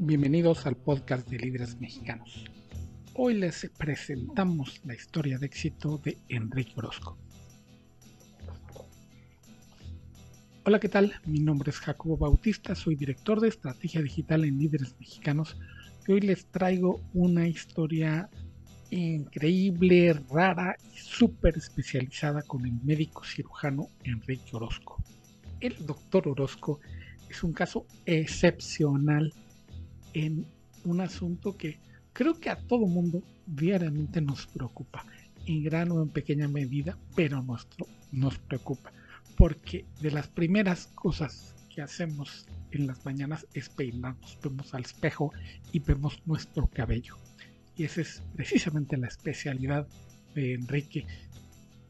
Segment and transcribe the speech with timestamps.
[0.00, 2.44] Bienvenidos al podcast de líderes mexicanos.
[3.14, 7.18] Hoy les presentamos la historia de éxito de Enrique Orozco.
[10.64, 11.14] Hola, ¿qué tal?
[11.26, 15.56] Mi nombre es Jacobo Bautista, soy director de estrategia digital en líderes mexicanos
[16.06, 18.30] y hoy les traigo una historia
[18.90, 25.02] increíble, rara y súper especializada con el médico cirujano Enrique Orozco.
[25.58, 26.78] El doctor Orozco
[27.28, 29.34] es un caso excepcional
[30.14, 30.46] en
[30.84, 31.78] un asunto que
[32.12, 35.04] creo que a todo mundo diariamente nos preocupa,
[35.46, 38.92] en gran o en pequeña medida, pero nuestro, nos preocupa,
[39.36, 45.32] porque de las primeras cosas que hacemos en las mañanas es peinarnos, vemos al espejo
[45.72, 47.16] y vemos nuestro cabello.
[47.76, 49.86] Y esa es precisamente la especialidad
[50.34, 51.06] de Enrique,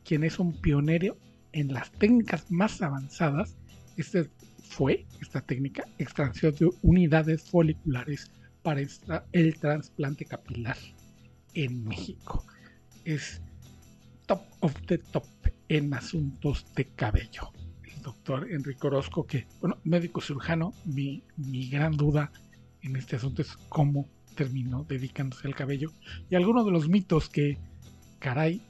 [0.04, 1.16] quien es un pionero
[1.52, 3.56] en las técnicas más avanzadas.
[3.96, 4.30] Este
[4.68, 8.30] fue esta técnica extracción de unidades foliculares
[8.62, 8.82] para
[9.32, 10.76] el trasplante capilar
[11.54, 12.44] en México.
[13.04, 13.40] Es
[14.26, 15.24] top of the top
[15.68, 17.50] en asuntos de cabello.
[17.82, 22.30] El doctor Enrique Orozco, que, bueno, médico cirujano, mi, mi gran duda
[22.82, 25.92] en este asunto es cómo terminó dedicándose al cabello
[26.30, 27.58] y algunos de los mitos que,
[28.18, 28.62] caray,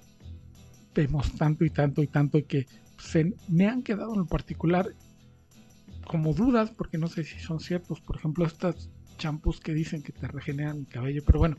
[0.95, 2.67] vemos tanto y tanto y tanto y que
[2.99, 4.95] se me han quedado en lo particular
[6.09, 8.01] como dudas, porque no sé si son ciertos.
[8.01, 11.23] Por ejemplo, estas champús que dicen que te regeneran el cabello.
[11.25, 11.57] Pero bueno,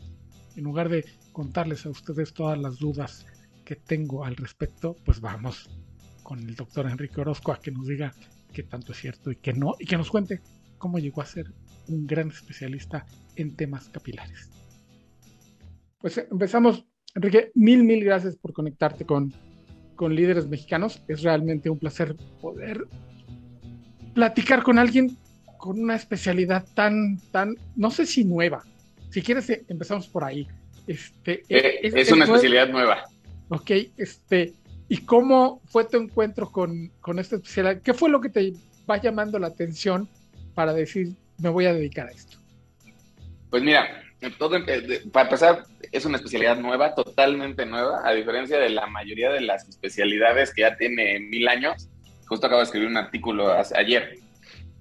[0.55, 3.25] en lugar de contarles a ustedes todas las dudas
[3.63, 5.69] que tengo al respecto, pues vamos
[6.23, 8.13] con el doctor Enrique Orozco a que nos diga
[8.51, 10.41] qué tanto es cierto y qué no, y que nos cuente
[10.77, 11.53] cómo llegó a ser
[11.87, 14.49] un gran especialista en temas capilares.
[15.99, 16.85] Pues empezamos.
[17.15, 19.33] Enrique, mil, mil gracias por conectarte con,
[19.95, 21.03] con líderes mexicanos.
[21.07, 22.87] Es realmente un placer poder
[24.13, 25.17] platicar con alguien
[25.57, 28.63] con una especialidad tan, tan, no sé si nueva.
[29.11, 30.47] Si quieres, eh, empezamos por ahí.
[30.87, 33.03] Este, eh, es, una especialidad nueva.
[33.49, 34.53] Ok, este,
[34.87, 37.81] ¿y cómo fue tu encuentro con, con esta especialidad?
[37.81, 38.53] ¿Qué fue lo que te
[38.89, 40.07] va llamando la atención
[40.55, 42.37] para decir, me voy a dedicar a esto?
[43.49, 43.87] Pues mira,
[44.37, 44.57] todo,
[45.11, 49.67] para empezar, es una especialidad nueva, totalmente nueva, a diferencia de la mayoría de las
[49.67, 51.89] especialidades que ya tiene mil años
[52.29, 54.17] justo acabo de escribir un artículo ayer,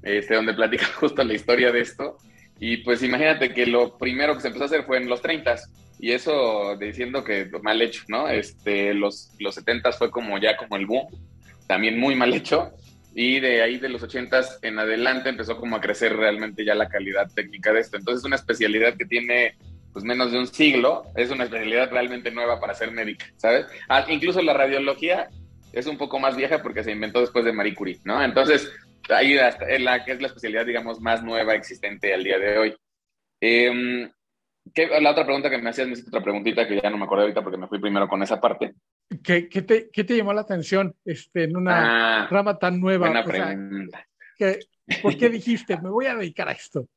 [0.03, 2.19] este, donde platica justo la historia de esto.
[2.61, 5.57] Y pues imagínate que lo primero que se empezó a hacer fue en los 30
[6.01, 8.29] y eso diciendo que mal hecho, ¿no?
[8.29, 11.07] Este, los, los 70 fue como ya como el boom,
[11.67, 12.71] también muy mal hecho.
[13.15, 16.89] Y de ahí de los 80 en adelante empezó como a crecer realmente ya la
[16.89, 17.97] calidad técnica de esto.
[17.97, 19.57] Entonces es una especialidad que tiene
[19.93, 23.67] pues menos de un siglo, es una especialidad realmente nueva para ser médica, ¿sabes?
[23.89, 25.29] Ah, incluso la radiología
[25.79, 28.23] es un poco más vieja porque se inventó después de Marie Curie, ¿no?
[28.23, 28.73] Entonces,
[29.11, 32.77] ahí es la que es la especialidad, digamos, más nueva existente al día de hoy.
[33.41, 34.11] Eh,
[35.01, 37.23] la otra pregunta que me hacías, me hiciste otra preguntita que ya no me acuerdo
[37.23, 38.75] ahorita porque me fui primero con esa parte.
[39.23, 43.07] ¿Qué, qué, te, qué te, llamó la atención este, en una ah, rama tan nueva?
[43.07, 44.07] Buena pregunta.
[45.03, 46.89] ¿Por qué dijiste, me voy a dedicar a esto?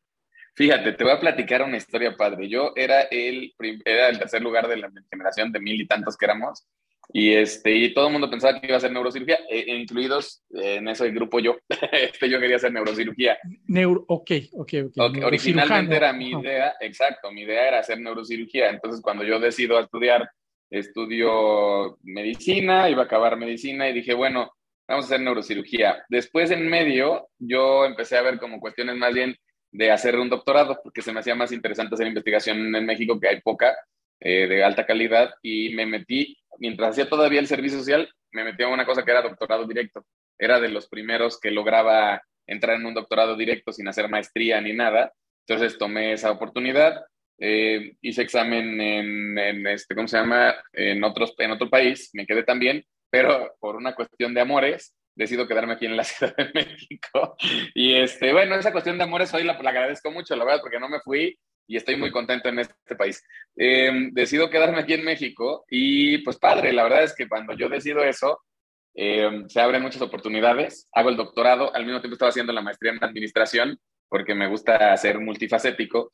[0.53, 2.49] Fíjate, te voy a platicar una historia padre.
[2.49, 3.53] Yo era el,
[3.85, 6.67] era el tercer lugar de la generación de mil y tantos que éramos
[7.13, 10.43] y, este, y todo el mundo pensaba que iba a hacer neurocirugía, e, e incluidos
[10.51, 11.57] en ese grupo yo.
[11.91, 13.37] este, yo quería hacer neurocirugía.
[13.67, 15.17] Neuro, ok, ok, ok.
[15.23, 18.69] originalmente era mi idea, exacto, mi idea era hacer neurocirugía.
[18.69, 20.29] Entonces, cuando yo decido estudiar,
[20.69, 24.51] estudio medicina, iba a acabar medicina y dije, bueno,
[24.87, 26.05] vamos a hacer neurocirugía.
[26.07, 29.35] Después, en medio, yo empecé a ver como cuestiones más bien
[29.71, 33.27] de hacer un doctorado, porque se me hacía más interesante hacer investigación en México, que
[33.27, 33.75] hay poca,
[34.21, 38.63] eh, de alta calidad, y me metí mientras hacía todavía el servicio social, me metí
[38.63, 40.05] a una cosa que era doctorado directo.
[40.37, 44.73] Era de los primeros que lograba entrar en un doctorado directo sin hacer maestría ni
[44.73, 45.11] nada.
[45.47, 47.03] Entonces tomé esa oportunidad,
[47.39, 50.55] eh, hice examen en, este, ¿cómo se llama?
[50.71, 55.47] En, otros, en otro país, me quedé también, pero por una cuestión de amores, decido
[55.47, 57.35] quedarme aquí en la Ciudad de México.
[57.73, 60.79] Y este, bueno, esa cuestión de amores hoy la, la agradezco mucho, la verdad, porque
[60.79, 61.37] no me fui
[61.71, 63.23] y estoy muy contento en este país.
[63.55, 67.69] Em, decido quedarme aquí en México y pues padre, la verdad es que cuando yo
[67.69, 68.41] decido eso,
[68.93, 70.89] em, se abren muchas oportunidades.
[70.91, 73.79] Hago el doctorado, al mismo tiempo estaba haciendo la maestría en administración
[74.09, 76.11] porque me gusta ser multifacético.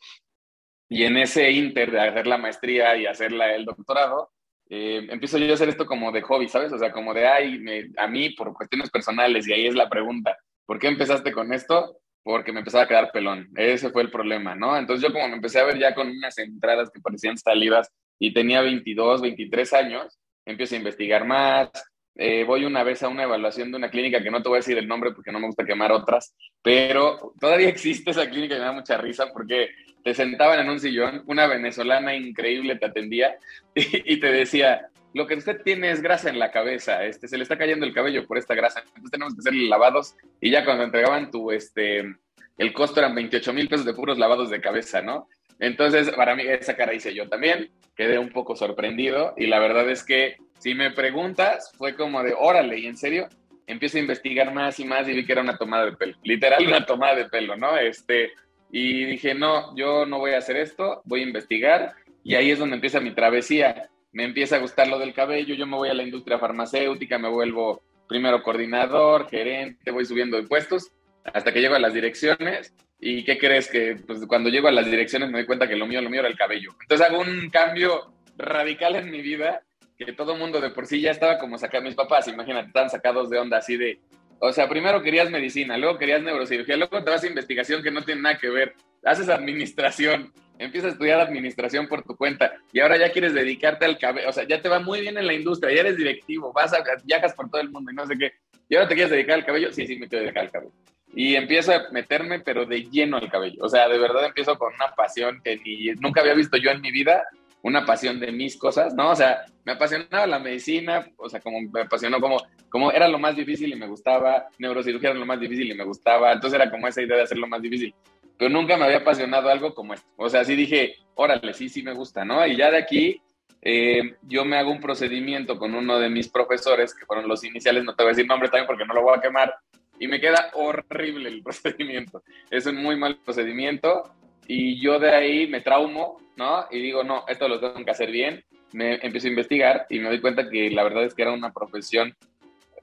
[0.89, 4.29] Y en ese inter de hacer la maestría y hacer el doctorado,
[4.69, 6.71] em, empiezo yo a hacer esto como de hobby, ¿sabes?
[6.71, 10.37] O sea, como de, ay, a mí por cuestiones personales, y ahí es la pregunta,
[10.67, 11.97] ¿por qué empezaste con esto?
[12.27, 13.47] Porque me empezaba a quedar pelón.
[13.55, 14.77] Ese fue el problema, ¿no?
[14.77, 17.89] Entonces yo como me empecé a ver ya con unas entradas que parecían salidas
[18.19, 21.69] y tenía 22, 23 años, empiezo a investigar más,
[22.15, 24.59] eh, voy una vez a una evaluación de una clínica que no te voy a
[24.59, 28.59] decir el nombre porque no me gusta quemar otras, pero todavía existe esa clínica y
[28.59, 29.69] me da mucha risa porque
[30.03, 33.37] te sentaban en un sillón, una venezolana increíble te atendía
[33.73, 37.43] y, te decía, lo que usted tiene es grasa en la cabeza, este, se le
[37.43, 40.83] está cayendo el cabello por esta grasa, entonces tenemos que hacerle lavados y ya cuando
[40.83, 42.15] entregaban tu, este,
[42.57, 45.27] el costo eran 28 mil pesos de puros lavados de cabeza, ¿no?
[45.59, 49.89] Entonces, para mí, esa cara hice yo también, quedé un poco sorprendido y la verdad
[49.89, 53.27] es que si me preguntas, fue como de, órale, ¿y en serio?
[53.65, 56.65] Empiezo a investigar más y más y vi que era una tomada de pelo, literal
[56.65, 57.75] una tomada de pelo, ¿no?
[57.75, 58.33] Este,
[58.71, 62.59] y dije, no, yo no voy a hacer esto, voy a investigar y ahí es
[62.59, 63.89] donde empieza mi travesía.
[64.17, 67.29] Me empieza a gustar lo del cabello, yo me voy a la industria farmacéutica, me
[67.29, 70.91] vuelvo primero coordinador, gerente, voy subiendo de puestos
[71.23, 72.73] hasta que llego a las direcciones.
[72.99, 73.69] ¿Y qué crees?
[73.69, 76.21] Que pues, cuando llego a las direcciones me doy cuenta que lo mío, lo mío
[76.21, 76.71] era el cabello.
[76.81, 79.61] Entonces hago un cambio radical en mi vida
[79.99, 83.29] que todo mundo de por sí ya estaba como sacando mis papás, imagínate, están sacados
[83.29, 83.99] de onda así de,
[84.39, 88.01] o sea, primero querías medicina, luego querías neurocirugía, luego te vas a investigación que no
[88.01, 88.73] tiene nada que ver,
[89.07, 93.97] haces administración, empiezas a estudiar administración por tu cuenta y ahora ya quieres dedicarte al
[93.97, 96.73] cabello, o sea, ya te va muy bien en la industria, ya eres directivo, vas
[96.73, 98.33] a, viajas por todo el mundo y no sé qué,
[98.69, 100.73] y ahora te quieres dedicar al cabello, sí, sí, me quiero dedicar al cabello.
[101.13, 103.63] Y empiezo a meterme, pero de lleno al cabello.
[103.63, 106.81] O sea, de verdad empiezo con una pasión que ni, nunca había visto yo en
[106.81, 107.23] mi vida
[107.63, 109.11] una pasión de mis cosas, ¿no?
[109.11, 112.37] O sea, me apasionaba la medicina, o sea, como me apasionó como,
[112.69, 115.83] como era lo más difícil y me gustaba, neurocirugía era lo más difícil y me
[115.83, 117.93] gustaba, entonces era como esa idea de hacer lo más difícil,
[118.37, 121.83] pero nunca me había apasionado algo como esto, o sea, sí dije, órale, sí, sí
[121.83, 122.45] me gusta, ¿no?
[122.45, 123.21] Y ya de aquí
[123.61, 127.83] eh, yo me hago un procedimiento con uno de mis profesores, que fueron los iniciales,
[127.83, 129.53] no te voy a decir nombre también porque no lo voy a quemar,
[129.99, 134.03] y me queda horrible el procedimiento, es un muy mal procedimiento,
[134.47, 136.65] y yo de ahí me traumo, ¿no?
[136.71, 138.43] Y digo, no, esto lo tengo que hacer bien.
[138.71, 141.51] Me empiezo a investigar y me doy cuenta que la verdad es que era una
[141.51, 142.15] profesión,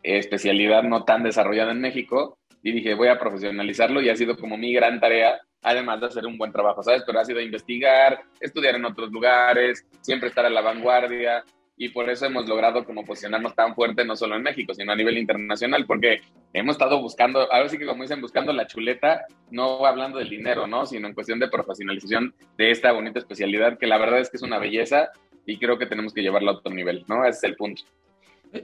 [0.03, 2.39] especialidad no tan desarrollada en México.
[2.65, 6.27] Y dije, voy a profesionalizarlo y ha sido como mi gran tarea, además de hacer
[6.27, 7.05] un buen trabajo, ¿sabes?
[7.07, 11.45] Pero ha sido investigar, estudiar en otros lugares, siempre estar a la vanguardia,
[11.77, 14.97] y por eso hemos logrado como posicionarnos tan fuerte no solo en México, sino a
[14.97, 16.21] nivel internacional, porque
[16.53, 20.67] hemos estado buscando, ahora sí que como dicen, buscando la chuleta, no hablando del dinero,
[20.67, 20.87] ¿no?
[20.87, 24.43] Sino en cuestión de profesionalización de esta bonita especialidad, que la verdad es que es
[24.43, 25.11] una belleza
[25.47, 27.25] y creo que tenemos que llevarla a otro nivel, ¿no?
[27.25, 27.83] Ese es el punto.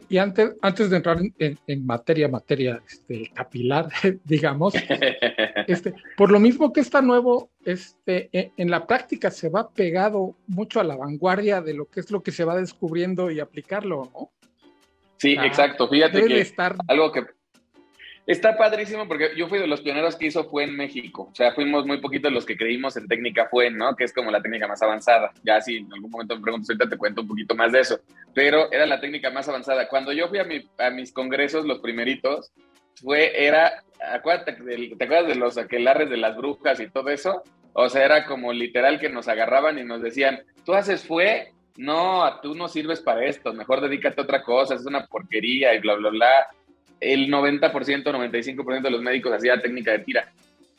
[0.09, 3.89] Y antes, antes de entrar en, materia, materia este, capilar,
[4.25, 4.75] digamos,
[5.67, 10.37] este, por lo mismo que está nuevo, este, e, en, la práctica se va pegado
[10.47, 14.11] mucho a la vanguardia de lo que es lo que se va descubriendo y aplicarlo,
[14.13, 14.31] ¿no?
[15.17, 15.89] Sí, exacto.
[15.89, 16.77] Fíjate que estar...
[16.89, 17.27] algo que
[18.31, 21.31] Está padrísimo porque yo fui de los pioneros que hizo fue en México.
[21.33, 23.97] O sea, fuimos muy poquitos los que creímos en técnica fue, ¿no?
[23.97, 25.33] Que es como la técnica más avanzada.
[25.43, 27.99] Ya si en algún momento me preguntas ahorita te cuento un poquito más de eso.
[28.33, 29.89] Pero era la técnica más avanzada.
[29.89, 30.47] Cuando yo fui a,
[30.79, 32.53] a mis congresos, los primeritos,
[33.03, 33.83] fue, era,
[34.13, 37.43] acuérdate, ¿te acuerdas de los aquelarres de las brujas y todo eso?
[37.73, 42.41] O sea, era como literal que nos agarraban y nos decían, tú haces fue, no,
[42.43, 45.97] tú no sirves para esto, mejor dedícate a otra cosa, es una porquería y bla,
[45.97, 46.47] bla, bla
[47.01, 50.33] el 90%, 95% de los médicos hacía técnica de tira.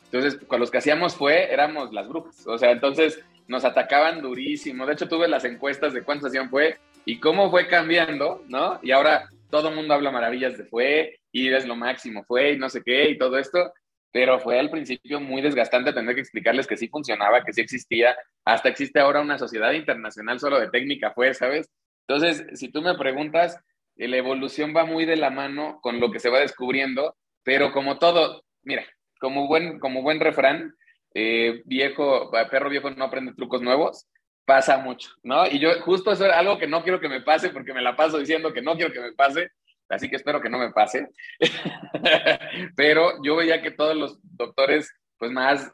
[0.04, 2.46] Entonces, con los que hacíamos fue, éramos las brujas.
[2.46, 4.86] O sea, entonces nos atacaban durísimo.
[4.86, 8.78] De hecho, tuve las encuestas de cuántos hacían fue y cómo fue cambiando, ¿no?
[8.82, 12.58] Y ahora todo el mundo habla maravillas de fue y es lo máximo, fue y
[12.58, 13.72] no sé qué y todo esto.
[14.12, 18.14] Pero fue al principio muy desgastante tener que explicarles que sí funcionaba, que sí existía.
[18.44, 21.70] Hasta existe ahora una sociedad internacional solo de técnica fue, ¿sabes?
[22.06, 23.58] Entonces, si tú me preguntas,
[23.96, 27.98] la evolución va muy de la mano con lo que se va descubriendo, pero como
[27.98, 28.84] todo, mira,
[29.20, 30.74] como buen, como buen refrán,
[31.14, 34.06] eh, viejo, perro viejo no aprende trucos nuevos,
[34.44, 35.46] pasa mucho, ¿no?
[35.46, 37.96] Y yo justo eso es algo que no quiero que me pase porque me la
[37.96, 39.50] paso diciendo que no quiero que me pase,
[39.88, 41.08] así que espero que no me pase.
[42.76, 45.70] Pero yo veía que todos los doctores, pues más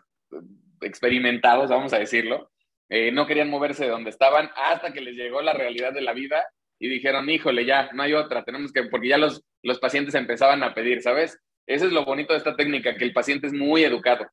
[0.80, 2.50] experimentados, vamos a decirlo,
[2.88, 6.12] eh, no querían moverse de donde estaban hasta que les llegó la realidad de la
[6.12, 6.46] vida
[6.78, 10.62] y dijeron, híjole, ya, no hay otra, tenemos que, porque ya los, los pacientes empezaban
[10.62, 11.38] a pedir, ¿sabes?
[11.66, 14.26] Eso es lo bonito de esta técnica, que el paciente es muy educado,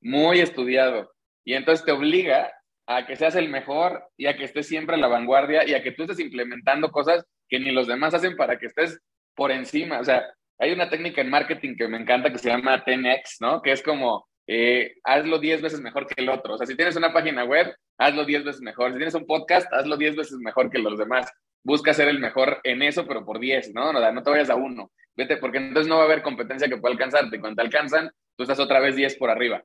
[0.00, 1.12] muy estudiado,
[1.44, 2.52] y entonces te obliga
[2.86, 5.82] a que seas el mejor y a que estés siempre a la vanguardia y a
[5.82, 8.98] que tú estés implementando cosas que ni los demás hacen para que estés
[9.34, 10.00] por encima.
[10.00, 10.24] O sea,
[10.58, 13.62] hay una técnica en marketing que me encanta que se llama 10X, ¿no?
[13.62, 16.54] Que es como, eh, hazlo 10 veces mejor que el otro.
[16.54, 18.90] O sea, si tienes una página web, hazlo 10 veces mejor.
[18.90, 21.30] Si tienes un podcast, hazlo 10 veces mejor que los demás
[21.62, 23.92] busca ser el mejor en eso, pero por 10, ¿no?
[23.92, 24.92] No, no te vayas a uno.
[25.16, 27.40] Vete, porque entonces no va a haber competencia que pueda alcanzarte.
[27.40, 29.62] Cuando te alcanzan, tú estás otra vez 10 por arriba.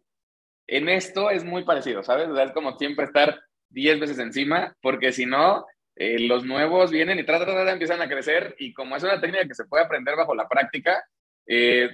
[0.67, 2.27] En esto es muy parecido, ¿sabes?
[2.27, 6.91] O sea, es como siempre estar 10 veces encima, porque si no, eh, los nuevos
[6.91, 10.15] vienen y trata, empiezan a crecer y como es una técnica que se puede aprender
[10.15, 11.05] bajo la práctica,
[11.47, 11.89] eh,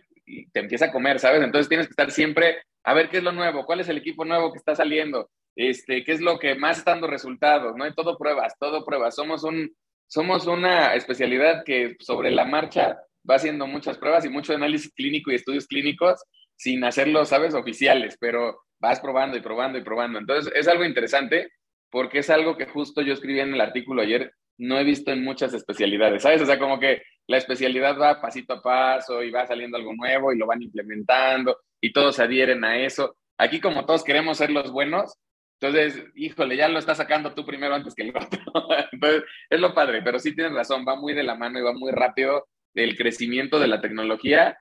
[0.52, 1.44] te empieza a comer, ¿sabes?
[1.44, 4.26] Entonces tienes que estar siempre a ver qué es lo nuevo, cuál es el equipo
[4.26, 7.84] nuevo que está saliendo, este, qué es lo que más está dando resultados, ¿no?
[7.84, 9.16] hay todo pruebas, todo pruebas.
[9.16, 9.76] Somos, un,
[10.12, 15.32] somos una especialidad que sobre la marcha va haciendo muchas pruebas y mucho análisis clínico
[15.32, 16.22] y estudios clínicos
[16.58, 17.54] sin hacerlo, ¿sabes?
[17.54, 20.20] Oficiales, pero vas probando y probando y probando.
[20.20, 21.54] Entonces, es algo interesante
[21.90, 25.24] porque es algo que justo yo escribí en el artículo ayer, no he visto en
[25.24, 26.42] muchas especialidades, ¿sabes?
[26.42, 30.34] O sea, como que la especialidad va pasito a paso y va saliendo algo nuevo
[30.34, 33.16] y lo van implementando y todos se adhieren a eso.
[33.38, 35.18] Aquí como todos queremos ser los buenos,
[35.62, 38.40] entonces, híjole, ya lo estás sacando tú primero antes que el otro.
[38.92, 41.72] Entonces, es lo padre, pero sí tienes razón, va muy de la mano y va
[41.72, 44.58] muy rápido el crecimiento de la tecnología.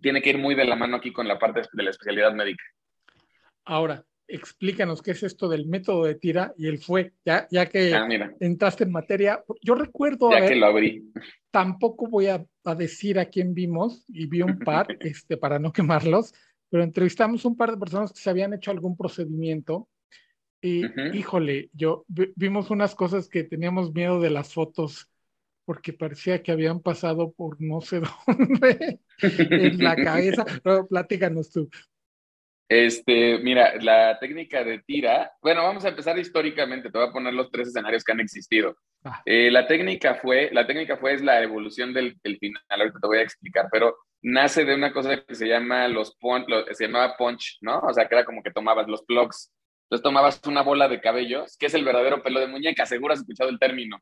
[0.00, 2.64] Tiene que ir muy de la mano aquí con la parte de la especialidad médica.
[3.66, 7.92] Ahora, explícanos qué es esto del método de tira y el fue, ya, ya que
[7.92, 8.08] ah,
[8.40, 9.44] entraste en materia.
[9.60, 10.30] Yo recuerdo.
[10.30, 11.12] Ya que lo abrí.
[11.50, 12.42] Tampoco voy a,
[12.74, 16.32] decir a quién vimos, y vi un par, este, para no quemarlos,
[16.70, 19.88] pero entrevistamos un par de personas que se habían hecho algún procedimiento.
[20.60, 20.86] Y
[21.16, 25.08] híjole, yo vimos unas cosas que teníamos miedo de las fotos
[25.64, 30.44] porque parecía que habían pasado por no sé dónde en la cabeza.
[30.64, 31.68] Pero platícanos tú.
[32.70, 37.32] Este, mira, la técnica de tira, bueno, vamos a empezar históricamente, te voy a poner
[37.32, 38.76] los tres escenarios que han existido.
[39.04, 39.22] Ah.
[39.24, 43.18] Eh, la técnica fue, la técnica fue es la evolución del, final, ahorita te voy
[43.18, 47.58] a explicar, pero nace de una cosa que se llama los punch, se llamaba punch,
[47.62, 47.78] ¿no?
[47.80, 49.50] O sea, que era como que tomabas los plugs,
[49.88, 53.20] entonces tomabas una bola de cabellos, que es el verdadero pelo de muñeca, seguro has
[53.20, 53.98] escuchado el término.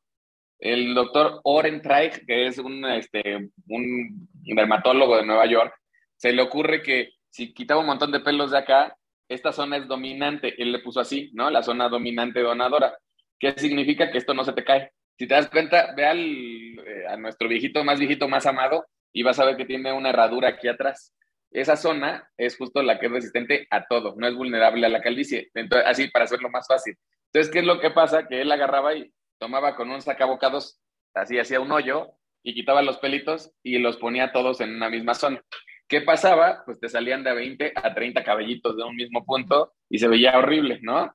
[0.59, 5.73] El doctor Oren Treich, que es un, este, un dermatólogo de Nueva York,
[6.16, 8.97] se le ocurre que si quitaba un montón de pelos de acá,
[9.28, 10.61] esta zona es dominante.
[10.61, 11.50] Él le puso así, ¿no?
[11.50, 12.99] La zona dominante donadora.
[13.38, 14.90] ¿Qué significa que esto no se te cae?
[15.16, 19.23] Si te das cuenta, ve al, eh, a nuestro viejito más viejito, más amado, y
[19.23, 21.14] vas a ver que tiene una herradura aquí atrás.
[21.56, 25.00] Esa zona es justo la que es resistente a todo, no es vulnerable a la
[25.00, 25.50] calvicie.
[25.54, 26.98] Entonces, así para hacerlo más fácil.
[27.32, 28.28] Entonces, ¿qué es lo que pasa?
[28.28, 30.78] Que él agarraba y tomaba con un sacabocados,
[31.14, 32.10] así hacía un hoyo,
[32.42, 35.42] y quitaba los pelitos y los ponía todos en una misma zona.
[35.88, 36.62] ¿Qué pasaba?
[36.66, 40.36] Pues te salían de 20 a 30 cabellitos de un mismo punto y se veía
[40.36, 41.10] horrible, ¿no?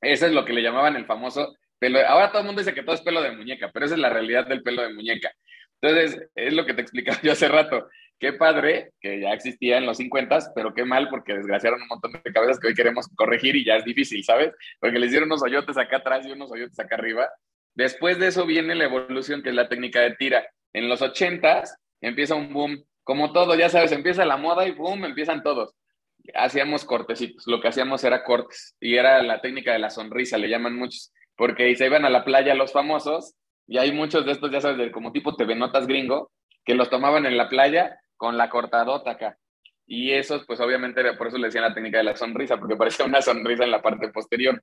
[0.00, 1.98] Eso es lo que le llamaban el famoso pelo.
[2.06, 4.10] Ahora todo el mundo dice que todo es pelo de muñeca, pero esa es la
[4.10, 5.32] realidad del pelo de muñeca.
[5.80, 7.88] Entonces, es lo que te explicaba yo hace rato.
[8.18, 12.12] Qué padre que ya existía en los 50, pero qué mal porque desgraciaron un montón
[12.12, 14.52] de cabezas que hoy queremos corregir y ya es difícil, ¿sabes?
[14.80, 17.28] Porque le hicieron unos hoyotes acá atrás y unos hoyotes acá arriba.
[17.74, 20.48] Después de eso viene la evolución, que es la técnica de tira.
[20.72, 21.64] En los 80
[22.00, 25.74] empieza un boom como todo, ya sabes, empieza la moda y boom, empiezan todos.
[26.34, 30.48] Hacíamos cortecitos, lo que hacíamos era cortes y era la técnica de la sonrisa, le
[30.48, 33.36] llaman muchos, porque se iban a la playa los famosos
[33.68, 36.32] y hay muchos de estos, ya sabes, como tipo TV Notas gringo,
[36.64, 39.38] que los tomaban en la playa con la cortadota acá.
[39.86, 43.06] Y esos, pues obviamente, por eso le decían la técnica de la sonrisa, porque parecía
[43.06, 44.62] una sonrisa en la parte posterior.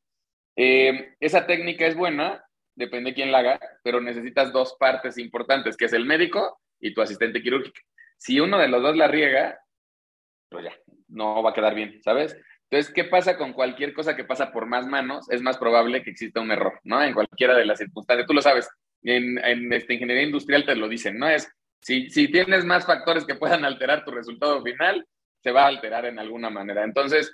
[0.56, 2.44] Eh, esa técnica es buena,
[2.76, 6.94] depende de quién la haga, pero necesitas dos partes importantes, que es el médico y
[6.94, 7.80] tu asistente quirúrgico
[8.24, 9.60] si uno de los dos la riega,
[10.50, 10.72] pues ya,
[11.10, 12.40] no va a quedar bien, ¿sabes?
[12.70, 15.30] Entonces, ¿qué pasa con cualquier cosa que pasa por más manos?
[15.30, 17.04] Es más probable que exista un error, ¿no?
[17.04, 18.26] En cualquiera de las circunstancias.
[18.26, 18.70] Tú lo sabes,
[19.02, 21.28] en, en esta ingeniería industrial te lo dicen, ¿no?
[21.28, 21.52] Es,
[21.84, 25.06] si, tienes más factores que puedan alterar tu resultado final,
[25.42, 26.84] se va a alterar en alguna manera.
[26.84, 27.32] Entonces,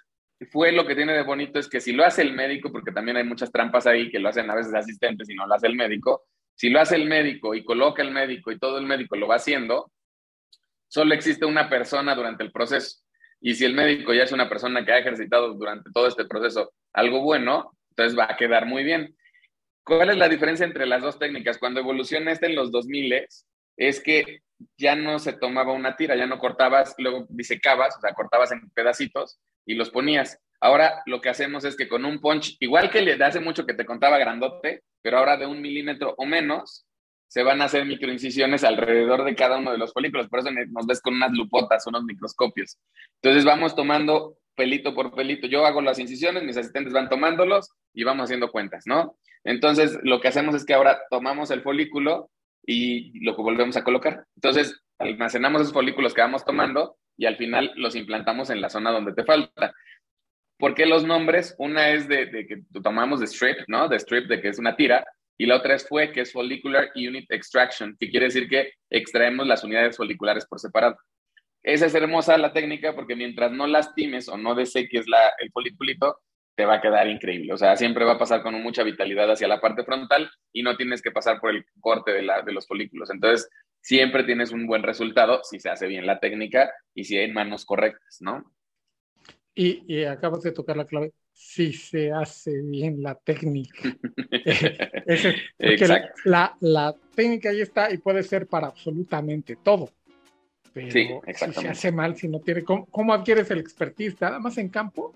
[0.52, 3.18] fue lo que tiene de bonito es que si lo hace el médico, porque también
[3.18, 5.76] hay muchas trampas ahí que lo hacen a veces asistentes y no lo hace el
[5.76, 6.24] médico,
[6.56, 9.36] si lo hace el médico y coloca el médico y todo el médico lo va
[9.36, 9.92] haciendo,
[10.88, 13.04] solo existe una persona durante el proceso.
[13.42, 16.74] Y si el médico ya es una persona que ha ejercitado durante todo este proceso
[16.92, 19.16] algo bueno, entonces va a quedar muy bien.
[19.84, 21.60] ¿Cuál es la diferencia entre las dos técnicas?
[21.60, 23.14] Cuando evoluciona este en los 2000
[23.80, 24.42] es que
[24.78, 28.70] ya no se tomaba una tira, ya no cortabas, luego disecabas, o sea, cortabas en
[28.72, 30.38] pedacitos y los ponías.
[30.60, 33.74] Ahora lo que hacemos es que con un punch, igual que le hace mucho que
[33.74, 36.86] te contaba grandote, pero ahora de un milímetro o menos,
[37.30, 40.28] se van a hacer microincisiones alrededor de cada uno de los folículos.
[40.28, 42.78] Por eso nos ves con unas lupotas, unos microscopios.
[43.22, 45.48] Entonces vamos tomando pelito por pelito.
[45.48, 49.16] Yo hago las incisiones, mis asistentes van tomándolos y vamos haciendo cuentas, ¿no?
[49.46, 52.30] Entonces lo que hacemos es que ahora tomamos el folículo
[52.66, 54.26] y lo volvemos a colocar.
[54.36, 58.92] Entonces almacenamos esos folículos que vamos tomando y al final los implantamos en la zona
[58.92, 59.74] donde te falta.
[60.58, 61.56] ¿Por qué los nombres?
[61.58, 63.88] Una es de, que tomamos de strip, ¿no?
[63.88, 65.06] De strip, de que es una tira,
[65.38, 69.48] y la otra es fue, que es Follicular Unit Extraction, que quiere decir que extraemos
[69.48, 70.98] las unidades foliculares por separado.
[71.64, 76.20] Esa es hermosa la técnica porque mientras no lastimes o no deseques la, el foliculito,
[76.60, 77.54] te va a quedar increíble.
[77.54, 80.76] O sea, siempre va a pasar con mucha vitalidad hacia la parte frontal y no
[80.76, 83.10] tienes que pasar por el corte de, la, de los folículos.
[83.12, 83.50] Entonces,
[83.80, 87.64] siempre tienes un buen resultado si se hace bien la técnica y si hay manos
[87.64, 88.44] correctas, ¿no?
[89.56, 93.80] Y, acabas de tocar la clave, si se hace bien la técnica.
[95.60, 96.22] Exacto.
[96.26, 99.90] La, la, técnica ahí está y puede ser para absolutamente todo.
[100.74, 104.20] Pero sí, si se hace mal, si no tiene, ¿cómo, ¿cómo, adquieres el expertise?
[104.20, 105.14] ¿Nada más en campo?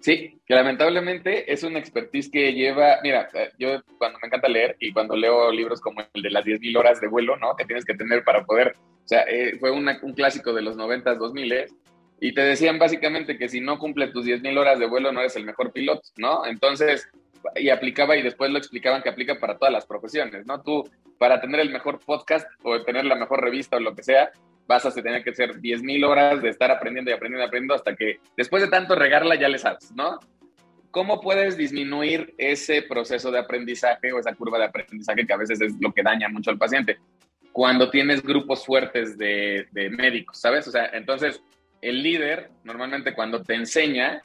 [0.00, 4.76] Sí, que lamentablemente es una expertise que lleva, mira, eh, yo cuando me encanta leer
[4.78, 7.56] y cuando leo libros como el de las 10.000 horas de vuelo, ¿no?
[7.56, 11.18] Que tienes que tener para poder, o sea, eh, fue un clásico de los 90s,
[11.18, 11.66] 2000
[12.20, 15.36] y te decían básicamente que si no cumples tus 10.000 horas de vuelo no eres
[15.36, 16.46] el mejor piloto, ¿no?
[16.46, 17.08] Entonces,
[17.54, 20.62] y aplicaba y después lo explicaban que aplica para todas las profesiones, ¿no?
[20.62, 20.88] Tú,
[21.18, 24.30] para tener el mejor podcast o tener la mejor revista o lo que sea,
[24.66, 27.94] vas a tener que hacer 10.000 horas de estar aprendiendo y aprendiendo y aprendiendo hasta
[27.94, 30.18] que después de tanto regarla ya le sabes, ¿no?
[30.90, 35.60] ¿Cómo puedes disminuir ese proceso de aprendizaje o esa curva de aprendizaje que a veces
[35.60, 36.98] es lo que daña mucho al paciente?
[37.52, 40.66] Cuando tienes grupos fuertes de, de médicos, ¿sabes?
[40.68, 41.42] O sea, entonces
[41.80, 44.20] el líder normalmente cuando te enseña,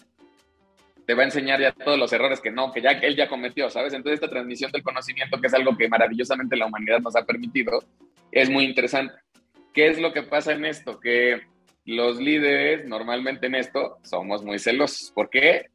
[1.06, 3.70] te va a enseñar ya todos los errores que no, que ya él ya cometió,
[3.70, 3.94] ¿sabes?
[3.94, 7.84] Entonces esta transmisión del conocimiento, que es algo que maravillosamente la humanidad nos ha permitido,
[8.32, 9.14] es muy interesante.
[9.74, 11.00] ¿Qué es lo que pasa en esto?
[11.00, 11.42] Que
[11.86, 15.12] los líderes normalmente en esto somos muy celosos.
[15.12, 15.68] ¿Por qué?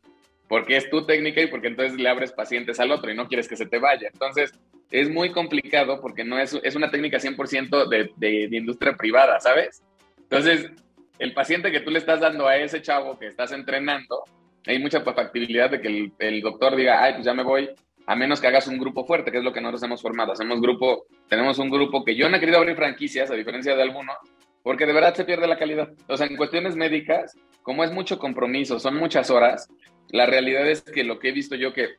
[0.48, 3.48] Porque es tu técnica y porque entonces le abres pacientes al otro y no quieres
[3.48, 4.08] que se te vaya.
[4.12, 4.52] Entonces
[4.90, 9.40] es muy complicado porque no es, es una técnica 100% de, de, de industria privada,
[9.40, 9.82] ¿sabes?
[10.18, 10.70] Entonces
[11.18, 14.24] el paciente que tú le estás dando a ese chavo que estás entrenando,
[14.66, 17.70] hay mucha factibilidad de que el, doctor diga, ay, pues ya me voy,
[18.06, 20.32] a menos que hagas un grupo fuerte, que es lo que nosotros hemos formado.
[20.32, 23.82] Hacemos grupo, tenemos un grupo que yo no he querido abrir franquicias, a diferencia de
[23.82, 24.16] algunos,
[24.62, 25.90] porque de verdad se pierde la calidad.
[26.08, 29.68] O sea, en cuestiones médicas, como es mucho compromiso, son muchas horas,
[30.10, 31.96] la realidad es que lo que he visto yo que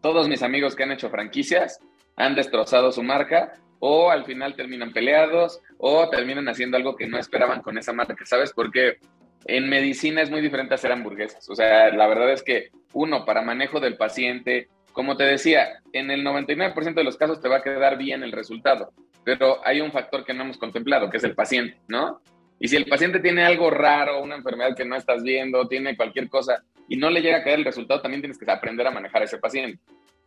[0.00, 1.80] todos mis amigos que han hecho franquicias
[2.16, 7.18] han destrozado su marca o al final terminan peleados o terminan haciendo algo que no
[7.18, 8.52] esperaban con esa marca, ¿sabes?
[8.52, 8.98] Porque
[9.46, 11.48] en medicina es muy diferente hacer hamburguesas.
[11.48, 16.10] O sea, la verdad es que uno, para manejo del paciente, como te decía, en
[16.10, 18.92] el 99% de los casos te va a quedar bien el resultado,
[19.24, 22.20] pero hay un factor que no hemos contemplado, que es el paciente, ¿no?
[22.58, 26.28] Y si el paciente tiene algo raro, una enfermedad que no estás viendo, tiene cualquier
[26.28, 29.22] cosa y no le llega a caer el resultado, también tienes que aprender a manejar
[29.22, 29.78] a ese paciente.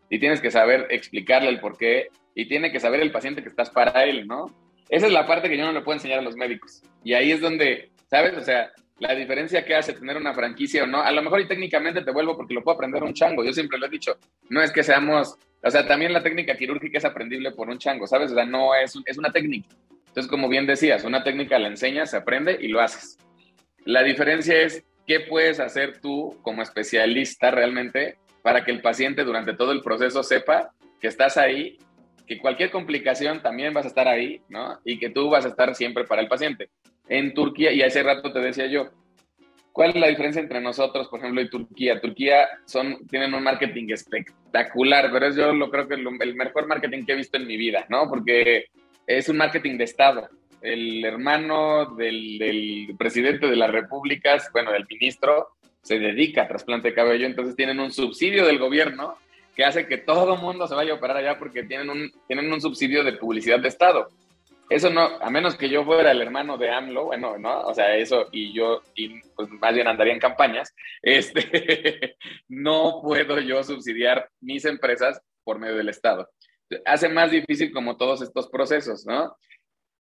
[0.09, 3.49] Y tienes que saber explicarle el por qué y tiene que saber el paciente que
[3.49, 4.47] estás para él, ¿no?
[4.89, 6.81] Esa es la parte que yo no le puedo enseñar a los médicos.
[7.03, 8.35] Y ahí es donde, ¿sabes?
[8.35, 11.47] O sea, la diferencia que hace tener una franquicia o no, a lo mejor y
[11.47, 14.17] técnicamente te vuelvo porque lo puedo aprender un chango, yo siempre lo he dicho,
[14.49, 18.07] no es que seamos, o sea, también la técnica quirúrgica es aprendible por un chango,
[18.07, 18.31] ¿sabes?
[18.31, 19.69] O sea, no es, es una técnica.
[20.07, 23.17] Entonces, como bien decías, una técnica la enseñas, se aprende y lo haces.
[23.83, 29.53] La diferencia es qué puedes hacer tú como especialista realmente para que el paciente durante
[29.53, 31.79] todo el proceso sepa que estás ahí
[32.27, 34.79] que cualquier complicación también vas a estar ahí, ¿no?
[34.85, 36.69] Y que tú vas a estar siempre para el paciente.
[37.07, 38.89] En Turquía, y hace rato te decía yo,
[39.71, 41.99] ¿cuál es la diferencia entre nosotros, por ejemplo, y Turquía?
[41.99, 46.67] Turquía son, tienen un marketing espectacular, pero es yo lo creo que el, el mejor
[46.67, 48.07] marketing que he visto en mi vida, ¿no?
[48.09, 48.67] Porque
[49.05, 50.29] es un marketing de Estado.
[50.61, 55.49] El hermano del, del presidente de las repúblicas, bueno, del ministro,
[55.81, 59.17] se dedica a trasplante de cabello, entonces tienen un subsidio del gobierno
[59.55, 62.61] que hace que todo mundo se vaya a operar allá porque tienen un, tienen un
[62.61, 64.07] subsidio de publicidad de Estado.
[64.73, 67.61] Eso no, a menos que yo fuera el hermano de AMLO, bueno, ¿no?
[67.61, 73.39] O sea, eso y yo, y pues más bien andaría en campañas, este, no puedo
[73.39, 76.27] yo subsidiar mis empresas por medio del Estado.
[76.85, 79.37] Hace más difícil como todos estos procesos, ¿no?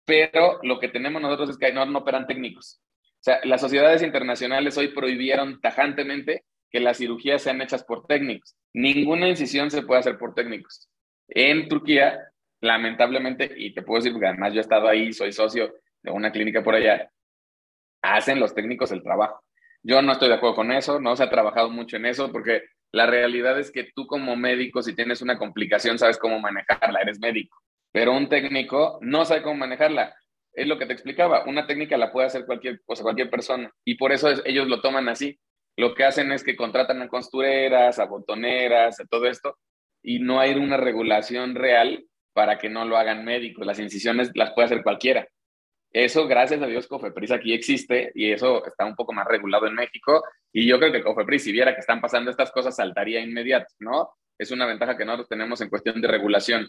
[0.06, 2.80] Pero lo que tenemos nosotros es que no, no operan técnicos.
[2.96, 8.56] O sea, las sociedades internacionales hoy prohibieron tajantemente que las cirugías sean hechas por técnicos.
[8.72, 10.88] Ninguna incisión se puede hacer por técnicos.
[11.28, 12.31] En Turquía,
[12.62, 16.32] lamentablemente, y te puedo decir, porque además yo he estado ahí, soy socio de una
[16.32, 17.10] clínica por allá,
[18.02, 19.42] hacen los técnicos el trabajo.
[19.82, 22.62] Yo no estoy de acuerdo con eso, no se ha trabajado mucho en eso, porque
[22.92, 27.20] la realidad es que tú como médico, si tienes una complicación, sabes cómo manejarla, eres
[27.20, 27.58] médico,
[27.92, 30.14] pero un técnico no sabe cómo manejarla.
[30.54, 34.12] Es lo que te explicaba, una técnica la puede hacer cualquier, cualquier persona, y por
[34.12, 35.38] eso ellos lo toman así
[35.76, 39.58] lo que hacen es que contratan a costureras, a botoneras, a todo esto,
[40.02, 43.66] y no hay una regulación real para que no lo hagan médicos.
[43.66, 45.26] Las incisiones las puede hacer cualquiera.
[45.92, 49.74] Eso, gracias a Dios, Cofepris aquí existe y eso está un poco más regulado en
[49.74, 50.24] México.
[50.50, 54.14] Y yo creo que Cofepris, si viera que están pasando estas cosas, saltaría inmediato, ¿no?
[54.38, 56.68] Es una ventaja que nosotros tenemos en cuestión de regulación.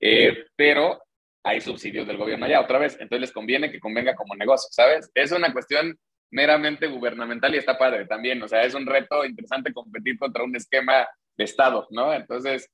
[0.00, 1.00] Eh, pero
[1.44, 2.94] hay subsidios del gobierno allá, otra vez.
[2.94, 5.08] Entonces les conviene que convenga como negocio, ¿sabes?
[5.14, 5.96] Es una cuestión
[6.30, 8.42] meramente gubernamental y está padre también.
[8.42, 11.06] O sea, es un reto interesante competir contra un esquema
[11.36, 12.12] de Estado, ¿no?
[12.12, 12.68] Entonces,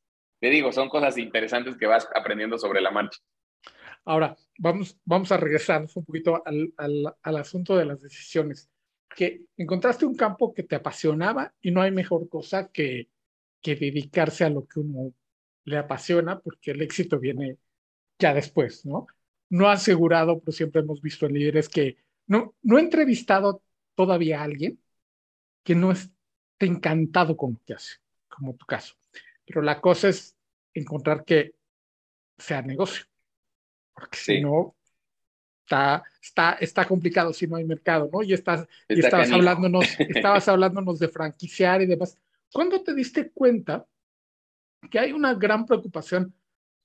[0.44, 3.18] te digo, son cosas interesantes que vas aprendiendo sobre la marcha.
[4.04, 8.68] Ahora, vamos, vamos a regresarnos un poquito al, al, asunto de las decisiones.
[9.08, 13.08] Que encontraste un campo que te apasionaba y no hay mejor cosa que,
[13.62, 15.14] que dedicarse a lo que uno
[15.64, 17.56] le apasiona, porque el éxito viene
[18.18, 19.06] ya después, ¿no?
[19.48, 23.62] No asegurado, pero siempre hemos visto en líderes que no, no he entrevistado
[23.94, 24.78] todavía a alguien
[25.62, 26.12] que no esté
[26.66, 27.94] encantado con lo que hace,
[28.28, 28.94] como tu caso.
[29.46, 30.36] Pero la cosa es
[30.72, 31.54] encontrar que
[32.38, 33.04] sea negocio,
[33.94, 34.74] porque si no,
[35.64, 38.22] está, está, está complicado si no hay mercado, ¿no?
[38.22, 42.18] Y, estás, y estabas, hablándonos, estabas hablándonos de franquiciar y demás.
[42.52, 43.86] ¿Cuándo te diste cuenta
[44.90, 46.34] que hay una gran preocupación?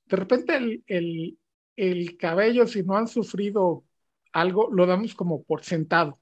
[0.05, 1.37] De repente el, el,
[1.75, 3.83] el cabello, si no han sufrido
[4.31, 6.19] algo, lo damos como por sentado.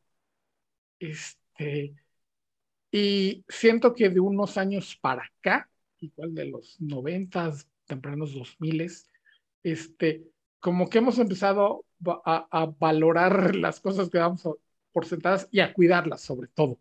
[0.99, 1.95] Este,
[2.91, 5.69] y siento que de unos años para acá,
[5.99, 9.09] igual de los noventas, tempranos dos miles,
[9.63, 10.23] este,
[10.59, 11.85] como que hemos empezado
[12.25, 14.47] a, valorar las cosas que damos
[14.91, 16.79] por sentadas y a cuidarlas sobre todo.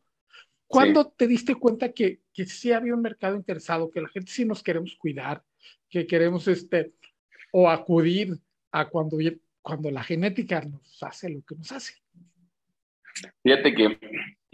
[0.66, 4.44] ¿Cuándo te diste cuenta que, que sí había un mercado interesado, que la gente sí
[4.44, 5.44] nos queremos cuidar,
[5.88, 6.92] que queremos este,
[7.52, 8.36] o acudir
[8.72, 9.18] a cuando
[9.62, 11.94] cuando la genética nos hace lo que nos hace.
[13.42, 13.98] Fíjate que,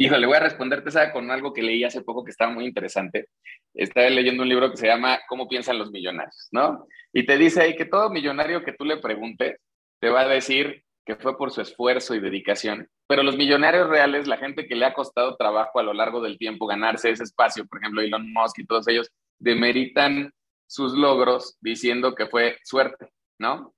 [0.04, 3.28] híjole, voy a responderte esa con algo que leí hace poco que estaba muy interesante.
[3.72, 6.48] Estaba leyendo un libro que se llama ¿Cómo piensan los millonarios?
[6.50, 6.86] ¿no?
[7.12, 9.58] Y te dice ahí que todo millonario que tú le preguntes
[10.00, 12.88] te va a decir que fue por su esfuerzo y dedicación.
[13.06, 16.38] Pero los millonarios reales, la gente que le ha costado trabajo a lo largo del
[16.38, 20.32] tiempo ganarse ese espacio, por ejemplo, Elon Musk y todos ellos, demeritan
[20.66, 23.74] sus logros diciendo que fue suerte, ¿no?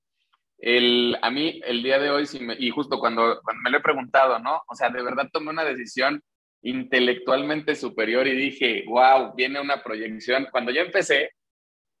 [0.57, 2.25] El, a mí el día de hoy,
[2.59, 4.61] y justo cuando, cuando me lo he preguntado, ¿no?
[4.67, 6.21] O sea, de verdad tomé una decisión
[6.61, 10.47] intelectualmente superior y dije, wow, viene una proyección.
[10.51, 11.31] Cuando yo empecé,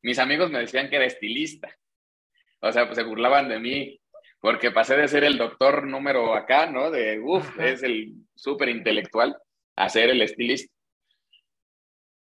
[0.01, 1.69] mis amigos me decían que era estilista.
[2.61, 3.99] O sea, pues se burlaban de mí
[4.39, 6.91] porque pasé de ser el doctor número acá, ¿no?
[6.91, 9.35] De, uff, es el súper intelectual,
[9.75, 10.74] a ser el estilista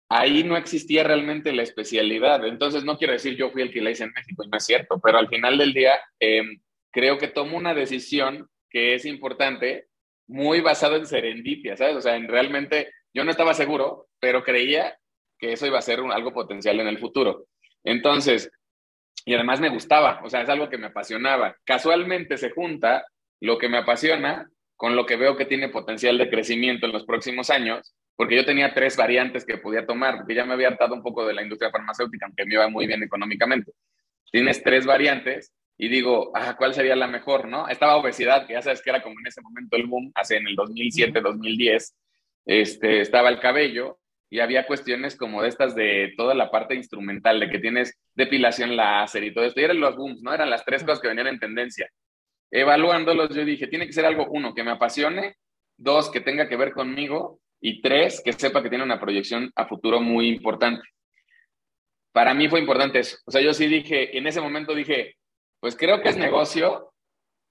[0.09, 2.45] ahí no existía realmente la especialidad.
[2.45, 4.65] Entonces, no quiero decir yo fui el que la hice en México, y no es
[4.65, 9.87] cierto, pero al final del día em, creo que tomo una decisión que es importante,
[10.27, 11.95] muy basada en serendipia, ¿sabes?
[11.95, 14.97] O sea, en realmente yo no estaba seguro, pero creía
[15.39, 17.47] que eso iba a ser algo potencial en el futuro.
[17.83, 18.51] Entonces,
[19.25, 21.55] y además me gustaba, o sea, es algo que me apasionaba.
[21.63, 23.05] Casualmente se junta
[23.39, 27.05] lo que me apasiona con lo que veo que tiene potencial de crecimiento en los
[27.05, 30.95] próximos años porque yo tenía tres variantes que podía tomar, porque ya me había hartado
[30.95, 33.71] un poco de la industria farmacéutica, aunque me iba muy bien económicamente.
[34.31, 37.69] Tienes tres variantes y digo, ah, ¿cuál sería la mejor, no?
[37.69, 40.47] Estaba obesidad, que ya sabes que era como en ese momento el boom, hace en
[40.47, 41.95] el 2007, 2010,
[42.47, 43.99] este, estaba el cabello
[44.31, 48.75] y había cuestiones como de estas de toda la parte instrumental, de que tienes depilación
[48.75, 50.33] láser y todo esto, y eran los booms, ¿no?
[50.33, 51.87] Eran las tres cosas que venían en tendencia.
[52.49, 55.35] Evaluándolos, yo dije, tiene que ser algo, uno, que me apasione,
[55.77, 59.67] dos, que tenga que ver conmigo, y tres, que sepa que tiene una proyección a
[59.67, 60.83] futuro muy importante.
[62.11, 63.17] Para mí fue importante eso.
[63.25, 65.15] O sea, yo sí dije, en ese momento dije,
[65.59, 66.93] pues creo que es negocio.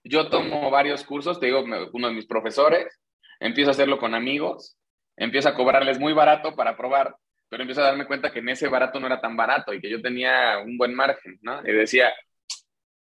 [0.04, 3.00] Yo tomo varios cursos, te digo, uno de mis profesores,
[3.40, 4.76] empiezo a hacerlo con amigos,
[5.16, 7.16] empiezo a cobrarles muy barato para probar,
[7.48, 9.90] pero empiezo a darme cuenta que en ese barato no era tan barato y que
[9.90, 11.60] yo tenía un buen margen, ¿no?
[11.66, 12.12] Y decía,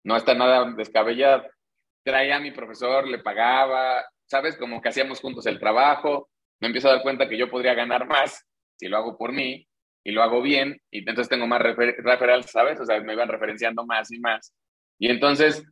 [0.04, 1.44] no está nada descabellado.
[2.04, 4.56] Traía a mi profesor, le pagaba, ¿sabes?
[4.56, 6.28] Como que hacíamos juntos el trabajo,
[6.62, 8.46] me empiezo a dar cuenta que yo podría ganar más
[8.78, 9.66] si lo hago por mí
[10.04, 11.96] y lo hago bien, y entonces tengo más refer
[12.46, 12.80] ¿sabes?
[12.80, 14.52] O sea, me iban referenciando más y más.
[14.98, 15.64] Y entonces,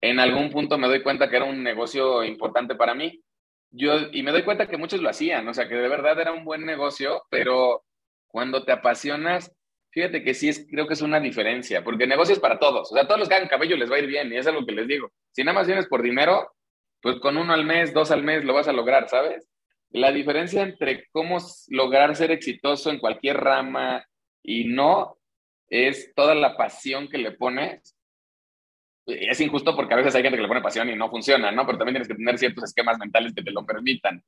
[0.00, 3.20] en algún punto me doy cuenta que era un negocio importante para mí.
[3.70, 6.32] Yo, y me doy cuenta que muchos lo hacían, o sea, que de verdad era
[6.32, 7.84] un buen negocio, pero
[8.28, 9.52] cuando te apasionas,
[9.90, 12.94] fíjate que sí es, creo que es una diferencia, porque negocio es para todos, o
[12.94, 14.72] sea, todos los que hagan cabello les va a ir bien, y es algo que
[14.72, 15.10] les digo.
[15.32, 16.52] Si nada más vienes por dinero,
[17.00, 19.48] pues con uno al mes, dos al mes lo vas a lograr, ¿sabes?
[19.90, 24.04] La diferencia entre cómo lograr ser exitoso en cualquier rama
[24.42, 25.18] y no
[25.68, 27.96] es toda la pasión que le pones.
[29.06, 31.64] Es injusto porque a veces hay gente que le pone pasión y no funciona, ¿no?
[31.64, 34.22] Pero también tienes que tener ciertos esquemas mentales que te lo permitan.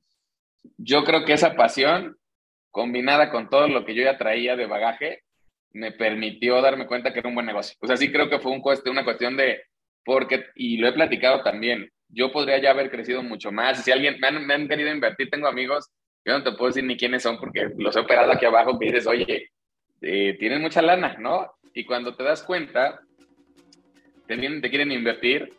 [0.77, 2.17] Yo creo que esa pasión,
[2.71, 5.23] combinada con todo lo que yo ya traía de bagaje,
[5.71, 7.75] me permitió darme cuenta que era un buen negocio.
[7.81, 9.63] O sea, sí creo que fue un una cuestión de,
[10.03, 13.83] porque, y lo he platicado también, yo podría ya haber crecido mucho más.
[13.83, 15.89] Si alguien me han, querido invertir, tengo amigos,
[16.25, 18.87] yo no te puedo decir ni quiénes son porque los he operado aquí abajo, que
[18.87, 19.51] dices, oye,
[20.01, 21.51] eh, tienen mucha lana, ¿no?
[21.73, 22.99] Y cuando te das cuenta,
[24.27, 25.53] te, te quieren invertir,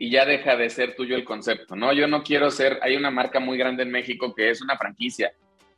[0.00, 1.92] y ya deja de ser tuyo el concepto, ¿no?
[1.92, 5.30] Yo no quiero ser, hay una marca muy grande en México que es una franquicia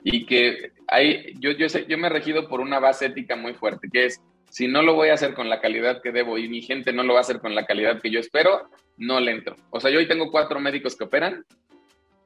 [0.05, 3.55] y que hay, yo, yo, sé, yo me he regido por una base ética muy
[3.55, 6.47] fuerte, que es, si no lo voy a hacer con la calidad que debo y
[6.47, 9.33] mi gente no lo va a hacer con la calidad que yo espero, no le
[9.33, 9.57] entro.
[9.71, 11.47] O sea, yo hoy tengo cuatro médicos que operan,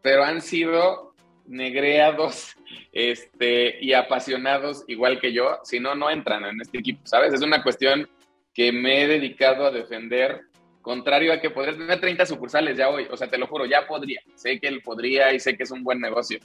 [0.02, 1.14] pero han sido
[1.46, 2.56] negreados
[2.92, 7.32] este, y apasionados igual que yo, si no, no entran en este equipo, ¿sabes?
[7.32, 8.08] Es una cuestión
[8.52, 10.40] que me he dedicado a defender,
[10.82, 13.86] contrario a que podría tener 30 sucursales ya hoy, o sea, te lo juro, ya
[13.86, 16.40] podría, sé que él podría y sé que es un buen negocio.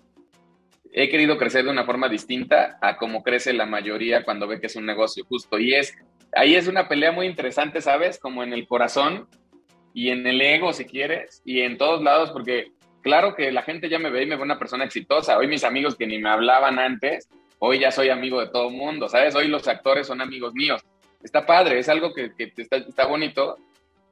[0.94, 4.68] He querido crecer de una forma distinta a como crece la mayoría cuando ve que
[4.68, 5.58] es un negocio justo.
[5.58, 5.94] Y es,
[6.36, 8.20] ahí es una pelea muy interesante, ¿sabes?
[8.20, 9.28] Como en el corazón
[9.94, 13.90] y en el ego, si quieres, y en todos lados, porque claro que la gente
[13.90, 15.38] ya me ve y me ve una persona exitosa.
[15.38, 18.76] Hoy mis amigos que ni me hablaban antes, hoy ya soy amigo de todo el
[18.76, 19.34] mundo, ¿sabes?
[19.36, 20.82] Hoy los actores son amigos míos.
[21.24, 23.58] Está padre, es algo que, está, está bonito,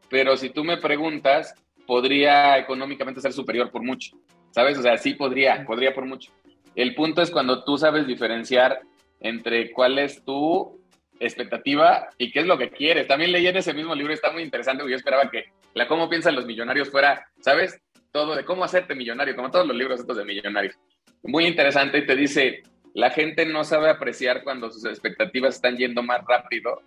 [0.10, 1.54] pero si tú me preguntas,
[1.86, 4.16] podría económicamente ser superior por mucho,
[4.52, 4.78] ¿sabes?
[4.78, 6.32] O sea, sí podría, podría por mucho.
[6.80, 8.80] El punto es cuando tú sabes diferenciar
[9.20, 10.80] entre cuál es tu
[11.20, 13.06] expectativa y qué es lo que quieres.
[13.06, 16.10] También leí en ese mismo libro, está muy interesante, porque yo esperaba que la cómo
[16.10, 17.82] piensan los millonarios fuera, ¿sabes?
[18.14, 20.76] todo de cómo hacerte millonario, como todos los libros estos de millonarios.
[21.22, 22.64] Muy interesante y te dice,
[22.94, 26.82] la gente no sabe apreciar cuando sus expectativas están yendo más rápido,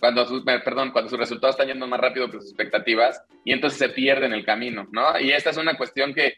[0.00, 3.78] cuando sus, perdón, cuando sus resultados están yendo más rápido que sus expectativas y entonces
[3.78, 5.20] se pierden el camino, ¿no?
[5.20, 6.34] Y esta es una cuestión que,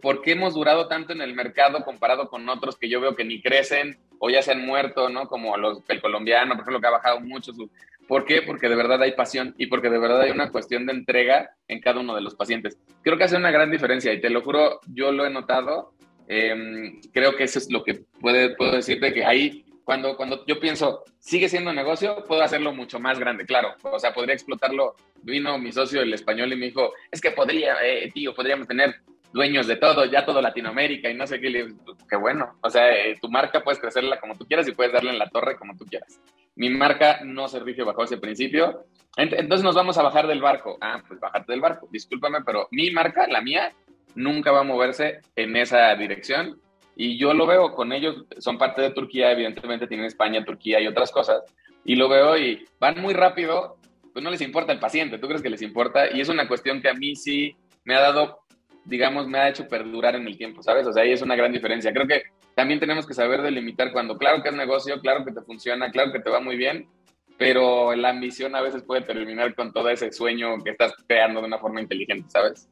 [0.00, 3.24] ¿por qué hemos durado tanto en el mercado comparado con otros que yo veo que
[3.24, 5.28] ni crecen o ya se han muerto, ¿no?
[5.28, 7.70] Como los, el colombiano, por ejemplo, que ha bajado mucho su,
[8.06, 8.42] ¿Por qué?
[8.42, 11.80] Porque de verdad hay pasión y porque de verdad hay una cuestión de entrega en
[11.80, 12.78] cada uno de los pacientes.
[13.02, 15.92] Creo que hace una gran diferencia y te lo juro, yo lo he notado.
[16.28, 20.60] Em, creo que eso es lo que puede, puedo decirte que ahí, cuando, cuando yo
[20.60, 23.74] pienso, sigue siendo un negocio, puedo hacerlo mucho más grande, claro.
[23.82, 24.94] O sea, podría explotarlo.
[25.22, 28.94] Vino mi socio, el español, y me dijo, es que podría, eh, tío, podríamos tener
[29.36, 31.50] dueños de todo, ya todo Latinoamérica y no sé qué.
[31.50, 31.68] Le
[32.08, 32.58] qué bueno.
[32.62, 35.28] O sea, eh, tu marca puedes crecerla como tú quieras y puedes darle en la
[35.28, 36.20] torre como tú quieras.
[36.56, 38.86] Mi marca no se rige bajo ese principio.
[39.16, 40.78] Entonces nos vamos a bajar del barco.
[40.80, 41.88] Ah, pues bajarte del barco.
[41.92, 43.72] Discúlpame, pero mi marca, la mía,
[44.14, 46.60] nunca va a moverse en esa dirección.
[46.96, 50.86] Y yo lo veo con ellos, son parte de Turquía, evidentemente tienen España, Turquía y
[50.86, 51.42] otras cosas.
[51.84, 53.76] Y lo veo y van muy rápido,
[54.14, 56.10] pues no les importa el paciente, ¿tú crees que les importa?
[56.10, 58.45] Y es una cuestión que a mí sí me ha dado
[58.86, 60.86] digamos, me ha hecho perdurar en el tiempo, ¿sabes?
[60.86, 61.92] O sea, ahí es una gran diferencia.
[61.92, 62.22] Creo que
[62.54, 66.12] también tenemos que saber delimitar cuando, claro que es negocio, claro que te funciona, claro
[66.12, 66.88] que te va muy bien,
[67.36, 71.46] pero la ambición a veces puede terminar con todo ese sueño que estás creando de
[71.48, 72.70] una forma inteligente, ¿sabes?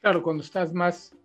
[0.00, 1.16] Claro, cuando estás más,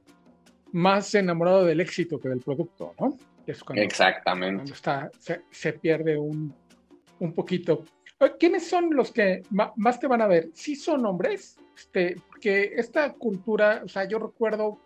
[0.72, 3.18] más enamorado del éxito que del producto, ¿no?
[3.48, 4.56] Exactamente.
[4.56, 5.12] Cuando está,
[5.52, 6.54] se, pierde un,
[7.20, 7.84] un poquito.
[8.40, 9.44] ¿Quiénes son los que
[9.76, 10.50] más te van a ver?
[10.54, 11.58] ¿Sí son hombres?
[11.76, 14.80] Este, porque esta cultura, o sea, yo recuerdo,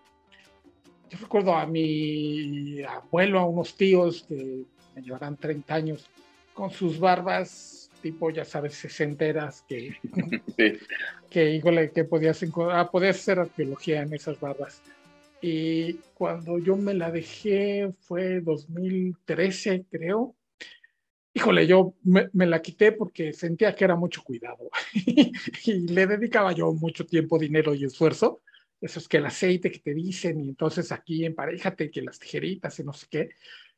[1.10, 4.66] yo recuerdo a mi abuelo, a unos tíos que
[4.96, 6.10] me llevarán 30 años,
[6.54, 9.96] con sus barbas, tipo, ya sabes, sesenteras, que,
[10.58, 10.74] sí.
[11.30, 14.82] que híjole, que podías, ah, podías hacer arqueología en esas barbas.
[15.42, 20.36] Y cuando yo me la dejé fue 2013, creo
[21.34, 26.74] híjole, yo me, la quité porque sentía que era mucho cuidado y le dedicaba yo
[26.74, 28.42] mucho tiempo, dinero y esfuerzo.
[28.82, 32.80] Eso es que el aceite que te dicen y entonces aquí emparejate que las tijeritas
[32.80, 33.30] y no sé qué.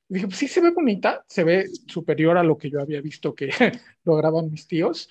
[0.10, 3.02] Y dije, pues sí se ve bonita, se ve superior a lo que yo había
[3.02, 3.50] visto que
[4.04, 5.10] lograban mis tíos,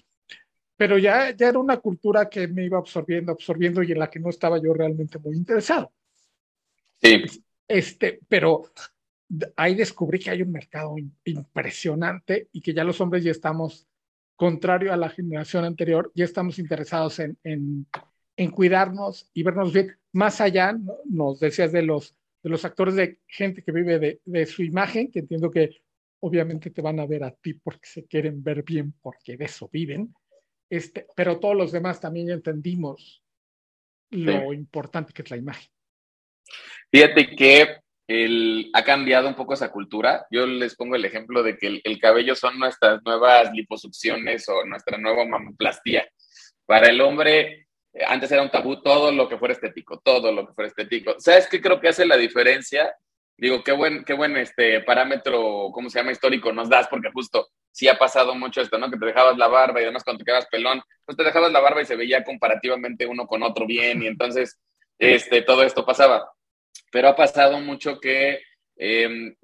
[0.77, 4.21] pero ya, ya era una cultura que me iba absorbiendo, absorbiendo y en la que
[4.21, 5.93] no estaba yo realmente muy interesado.
[7.03, 7.23] Sí.
[7.67, 8.73] Este, pero
[9.57, 13.87] ahí descubrí que hay un mercado impresionante y que ya los hombres ya estamos,
[14.37, 17.87] contrario a la generación anterior, ya estamos interesados en, en,
[18.37, 19.97] en cuidarnos y vernos bien.
[20.13, 24.47] Más allá, nos decías de los, de los actores de gente que vive de, de
[24.47, 25.83] su imagen, que entiendo que
[26.21, 29.69] obviamente te van a ver a ti porque se quieren ver bien, porque de eso
[29.73, 30.15] viven.
[30.69, 33.23] Este, pero todos los demás también ya entendimos
[34.11, 35.71] lo importante que es la imagen.
[36.91, 37.77] Fíjate que
[38.11, 40.27] el, ha cambiado un poco esa cultura.
[40.33, 44.99] Yo les pongo el ejemplo de que el, cabello son nuestras nuevas liposucciones o nuestra
[44.99, 46.09] nueva mamoplastía.
[46.67, 50.45] Para el hombre, eh, antes era un tabú todo lo que fuera estético, todo lo
[50.45, 51.15] que fuera estético.
[51.19, 52.93] ¿Sabes qué creo que hace la diferencia?
[53.37, 56.11] Digo, qué buen, qué buen este parámetro, ¿cómo se llama?
[56.11, 58.91] Histórico nos das, porque justo sí ha pasado mucho esto, ¿no?
[58.91, 61.61] Que te dejabas la barba y además cuando te quedabas pelón, pues te dejabas la
[61.61, 64.61] barba y se veía comparativamente uno con otro bien y entonces
[64.99, 66.29] este, todo esto pasaba
[66.91, 68.41] pero ha pasado mucho que
[68.77, 69.35] em,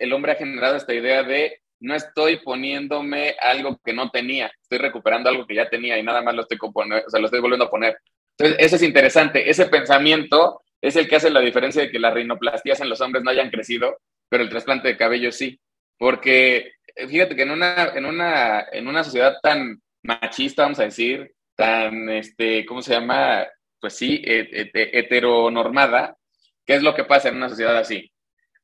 [0.00, 4.78] el hombre ha generado esta idea de no estoy poniéndome algo que no tenía, estoy
[4.78, 7.66] recuperando algo que ya tenía y nada más lo estoy, o sea, lo estoy volviendo
[7.66, 7.98] a poner.
[8.38, 9.48] Entonces, eso es interesante.
[9.48, 13.24] Ese pensamiento es el que hace la diferencia de que las rinoplastías en los hombres
[13.24, 15.58] no hayan crecido, pero el trasplante de cabello sí.
[15.98, 20.84] Porque eh, fíjate que en una, en una, en una sociedad tan machista, vamos a
[20.84, 23.46] decir, tan, este, ¿cómo se llama?
[23.80, 26.16] Pues sí, heteronormada,
[26.66, 28.12] ¿qué es lo que pasa en una sociedad así?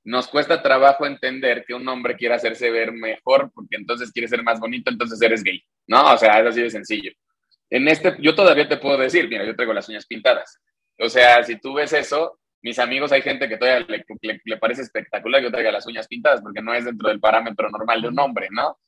[0.05, 4.43] Nos cuesta trabajo entender que un hombre quiere hacerse ver mejor porque entonces quiere ser
[4.43, 6.13] más bonito, entonces eres gay, ¿no?
[6.13, 7.13] O sea, es así de sencillo.
[7.71, 10.61] En este, yo todavía te puedo decir, mira, yo traigo las uñas pintadas.
[10.99, 15.41] O sea, si tú ves eso, mis amigos, hay gente que todavía le, parece espectacular
[15.41, 18.19] que yo traiga las uñas pintadas porque no es dentro del parámetro normal de un
[18.19, 18.79] hombre, ¿no?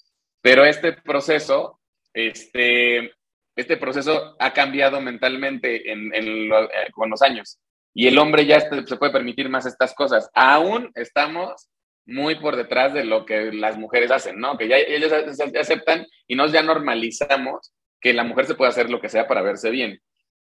[0.40, 1.80] Pero este proceso,
[2.12, 3.12] este,
[3.56, 7.58] este proceso ha cambiado mentalmente en, eh, con los años
[7.94, 10.28] y el hombre ya se puede permitir más estas cosas.
[10.34, 11.70] Aún estamos
[12.06, 14.58] muy por detrás de lo que las mujeres hacen, ¿no?
[14.58, 19.00] Que ya ellos aceptan y nos ya normalizamos que la mujer se puede hacer lo
[19.00, 20.00] que sea para verse bien.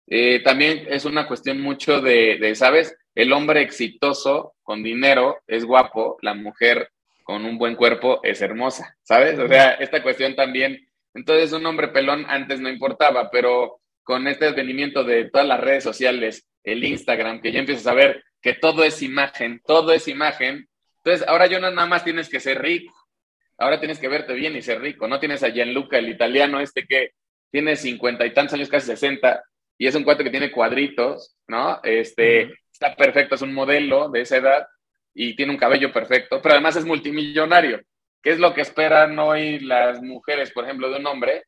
[0.08, 2.96] Eh, también es una cuestión mucho de, ¿sabes?
[3.14, 6.90] El hombre exitoso con dinero es guapo, la mujer
[7.22, 9.38] con un buen cuerpo es hermosa, ¿sabes?
[9.38, 14.46] O sea, esta cuestión también, entonces un hombre pelón antes no importaba, pero con este
[14.46, 18.84] advenimiento de todas las redes sociales, el Instagram, que ya empiezas a ver que todo
[18.84, 22.94] es imagen, todo es imagen, entonces ahora yo no nada más tienes que ser rico,
[23.58, 26.86] ahora tienes que verte bien y ser rico, no tienes a Gianluca, el italiano este
[26.86, 27.12] que
[27.50, 29.44] tiene cincuenta y tantos años, casi sesenta,
[29.78, 31.80] y es un cuate que tiene cuadritos, ¿no?
[31.82, 34.66] Este, está perfecto, es un modelo de esa edad
[35.14, 37.80] y tiene un cabello perfecto, pero además es multimillonario.
[38.22, 41.44] ¿Qué es lo que esperan hoy las mujeres, por ejemplo, de un hombre?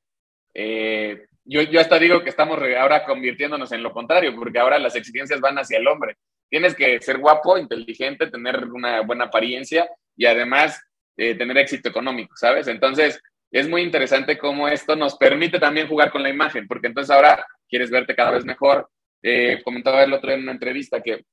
[0.52, 4.96] Eh, yo, yo hasta digo que estamos ahora convirtiéndonos en lo contrario, porque ahora las
[4.96, 6.16] exigencias van hacia el hombre.
[6.48, 10.80] Tienes que ser guapo, inteligente, tener una buena apariencia y además
[11.16, 12.66] eh, tener éxito económico, ¿sabes?
[12.68, 17.14] Entonces, es muy interesante cómo esto nos permite también jugar con la imagen, porque entonces
[17.14, 18.88] ahora quieres verte cada vez mejor.
[19.22, 21.24] Eh, comentaba el otro en una entrevista que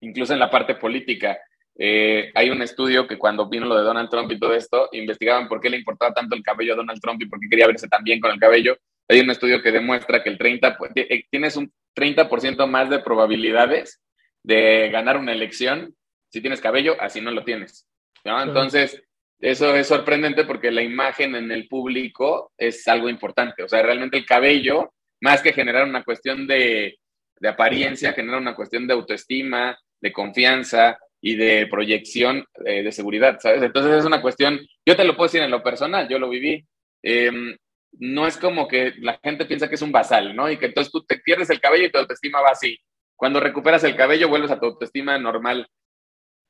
[0.00, 1.38] incluso en la parte política
[1.76, 5.46] eh, hay un estudio que cuando vino lo de Donald Trump y todo esto, investigaban
[5.46, 7.86] por qué le importaba tanto el cabello a Donald Trump y por qué quería verse
[7.86, 8.76] tan bien con el cabello.
[9.08, 12.98] Hay un estudio que demuestra que el 30, pues, eh, tienes un 30% más de
[13.00, 14.00] probabilidades
[14.42, 15.94] de ganar una elección
[16.30, 17.86] si tienes cabello, así no lo tienes.
[18.24, 19.02] Entonces,
[19.40, 23.62] eso es sorprendente porque la imagen en el público es algo importante.
[23.62, 26.98] O sea, realmente el cabello, más que generar una cuestión de,
[27.42, 33.62] apariencia, genera una cuestión de autoestima, de confianza y de proyección eh, de seguridad, ¿sabes?
[33.62, 36.64] Entonces es una cuestión, yo te lo puedo decir en lo personal, yo lo viví.
[37.02, 37.56] Em,
[37.92, 40.50] no es como que la gente piensa que es un basal, ¿no?
[40.50, 42.78] Y que entonces tú te pierdes el cabello y tu autoestima va así.
[43.16, 45.68] Cuando recuperas el cabello, vuelves a tu autoestima normal.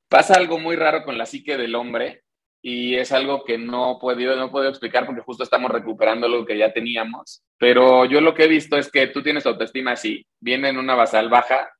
[0.08, 2.22] Pasa algo muy raro con la psique del hombre,
[2.60, 6.58] y es algo que no puedo, no puedo explicar porque justo estamos recuperando lo que
[6.58, 7.42] ya teníamos.
[7.58, 10.94] Pero yo lo que he visto es que tú tienes autoestima así, viene en una
[10.94, 11.70] basal baja,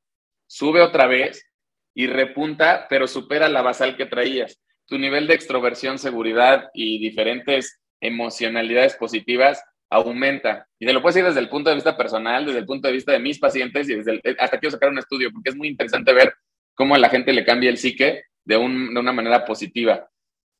[0.47, 1.45] sube otra vez
[1.93, 4.59] y repunta, pero supera la basal que traías.
[4.85, 10.67] Tu nivel de extroversión, seguridad y diferentes emocionalidades positivas aumenta.
[10.79, 12.93] Y te lo puedo decir desde el punto de vista personal, desde el punto de
[12.93, 16.13] vista de mis pacientes y desde hasta quiero sacar un estudio porque es muy interesante
[16.13, 16.33] ver
[16.75, 20.07] cómo a la gente le cambia el psique de, un, de una manera positiva.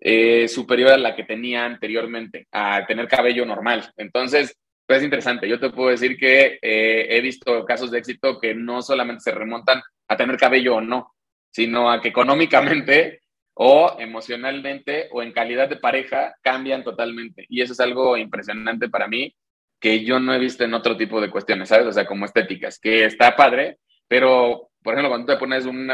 [0.02, 3.91] Eh, superior a la que tenía anteriormente, a tener cabello normal.
[3.97, 5.47] Entonces, pues es interesante.
[5.47, 9.32] Yo te puedo decir que eh, he visto casos de éxito que no solamente se
[9.32, 11.13] remontan a tener cabello o no,
[11.52, 13.23] sino a que económicamente
[13.62, 17.45] o emocionalmente o en calidad de pareja cambian totalmente.
[17.50, 19.36] Y eso es algo impresionante para mí
[19.82, 21.88] que yo no he visto en otro tipo de cuestiones, ¿sabes?
[21.88, 25.88] O sea, como estéticas, que está padre, pero, por ejemplo, cuando te pones un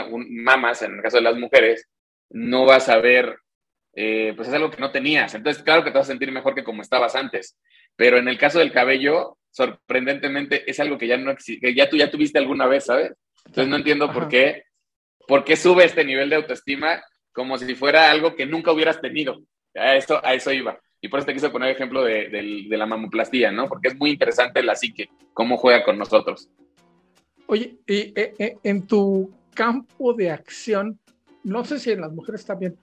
[0.44, 1.90] mamas, en el caso de las mujeres,
[2.30, 3.36] no vas a ver
[3.96, 5.34] eh, pues es algo que no tenías.
[5.34, 7.58] Entonces, claro que te vas a sentir mejor que como estabas antes.
[7.96, 11.98] Pero en el caso del cabello, sorprendentemente, es algo que ya no que ya tú
[11.98, 13.14] ya tuviste alguna vez, ¿sabes?
[13.46, 14.66] Entonces no entiendo por qué,
[15.28, 17.02] por qué sube este nivel de autoestima
[17.36, 19.42] como si fuera algo que nunca hubieras tenido.
[19.76, 20.80] A eso, a eso iba.
[21.02, 23.68] Y por eso te quise poner el ejemplo de, de la mamoplastía, ¿no?
[23.68, 26.50] Porque es muy interesante la psique, cómo juega con nosotros.
[27.48, 30.98] Oye, y, eh, eh, en tu campo de acción,
[31.44, 32.78] no sé si en las mujeres también,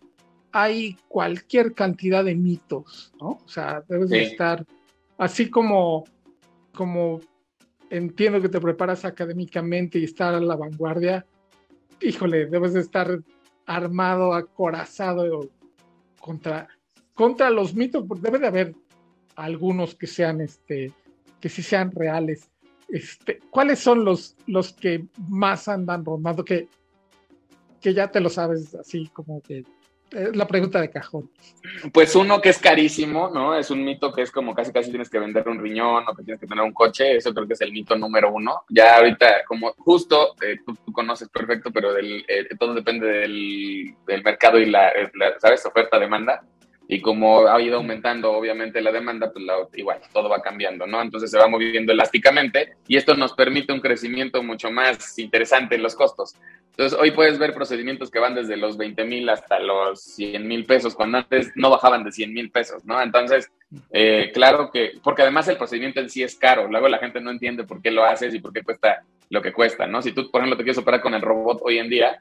[0.53, 3.39] hay cualquier cantidad de mitos, ¿no?
[3.45, 4.65] O sea, debes de estar
[5.17, 6.05] así como,
[6.75, 7.21] como
[7.89, 11.25] entiendo que te preparas académicamente y estar a la vanguardia,
[12.01, 13.19] híjole, debes de estar
[13.67, 15.49] armado, acorazado
[16.21, 16.69] contra,
[17.15, 18.75] contra los mitos, porque debe de haber
[19.37, 20.93] algunos que sean, este,
[21.41, 22.51] que sí sean reales.
[22.89, 26.45] Este, ¿Cuáles son los, los que más andan rondando?
[26.45, 26.69] Que,
[27.81, 29.65] que ya te lo sabes así como que
[30.13, 31.31] Es la pregunta de cajón.
[31.93, 33.55] Pues uno que es carísimo, ¿no?
[33.55, 36.23] Es un mito que es como casi casi tienes que vender un riñón o que
[36.23, 37.17] tienes que tener un coche.
[37.17, 38.65] Eso creo que es el mito número uno.
[38.69, 44.23] Ya ahorita, como justo, eh, tú, conoces perfecto, pero del, eh, todo depende del, del
[44.23, 45.65] mercado y la, la ¿sabes?
[45.65, 46.43] Oferta-demanda
[46.93, 51.01] y como ha ido aumentando obviamente la demanda, pues igual todo va cambiando, ¿no?
[51.01, 55.83] Entonces se va moviendo elásticamente y esto nos permite un crecimiento mucho más interesante en
[55.83, 56.35] los costos.
[56.73, 60.67] Entonces hoy puedes ver procedimientos que van desde los 20 mil hasta los 100 mil
[60.67, 63.01] pesos, cuando antes no bajaban de 100 mil pesos, ¿no?
[63.01, 63.51] Entonces,
[63.91, 67.31] eh, claro que, porque además el procedimiento en sí es caro, luego la gente no
[67.31, 70.03] entiende por qué lo haces y por qué cuesta lo que cuesta, ¿no?
[70.03, 72.21] Si tú, por ejemplo, te quieres operar con el robot hoy en día,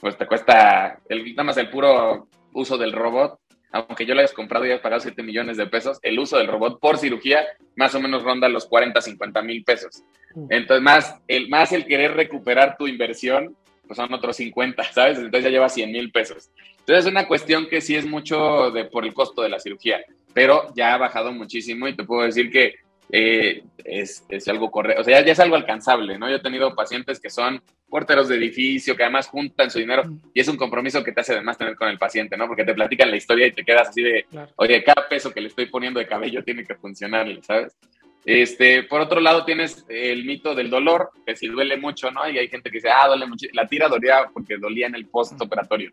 [0.00, 3.38] pues te cuesta el, nada más el puro uso del robot
[3.72, 6.46] aunque yo lo hayas comprado y hayas pagado 7 millones de pesos, el uso del
[6.46, 7.46] robot por cirugía
[7.76, 10.02] más o menos ronda los 40, 50 mil pesos.
[10.50, 13.56] Entonces, más el, más el querer recuperar tu inversión,
[13.86, 15.18] pues son otros 50, ¿sabes?
[15.18, 16.50] Entonces ya lleva 100 mil pesos.
[16.80, 20.04] Entonces es una cuestión que sí es mucho de, por el costo de la cirugía,
[20.32, 22.76] pero ya ha bajado muchísimo y te puedo decir que
[23.10, 26.28] eh, es, es, algo correcto, o sea, ya, es algo alcanzable, ¿no?
[26.28, 30.02] Yo he tenido pacientes que son porteros de edificio, que además juntan su dinero
[30.34, 32.46] y es un compromiso que te hace además tener con el paciente, ¿no?
[32.46, 34.26] Porque te platican la historia y te quedas así de,
[34.56, 37.76] oye, cada peso que le estoy poniendo de cabello tiene que funcionarle, ¿sabes?
[38.24, 42.28] Este, por otro lado, tienes el mito del dolor, que si duele mucho, ¿no?
[42.28, 43.46] Y hay gente que dice, ah, duele mucho.
[43.52, 45.92] La tira dolía porque dolía en el postoperatorio.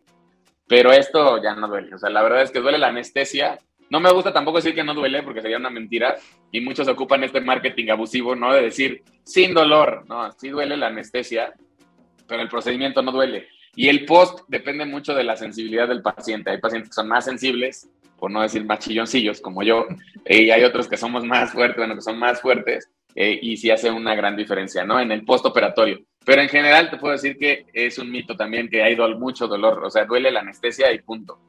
[0.68, 1.96] Pero esto ya no duele.
[1.96, 3.58] O sea, la verdad es que duele la anestesia
[3.90, 6.16] no me gusta tampoco decir que no duele, porque sería una mentira,
[6.52, 8.54] y muchos ocupan este marketing abusivo, ¿no?
[8.54, 11.54] De decir, sin dolor, no, sí duele la anestesia,
[12.28, 13.48] pero el procedimiento no duele.
[13.76, 16.50] Y el post depende mucho de la sensibilidad del paciente.
[16.50, 19.86] Hay pacientes que son más sensibles, por no decir más chilloncillos, como yo,
[20.26, 23.70] y hay otros que somos más fuertes, bueno, que son más fuertes, eh, y sí
[23.72, 25.00] hace una gran diferencia, ¿no?
[25.00, 26.00] En el postoperatorio.
[26.26, 29.84] Pero en general te puedo decir que es un mito también que hay mucho dolor,
[29.84, 31.40] o sea, duele la anestesia y punto.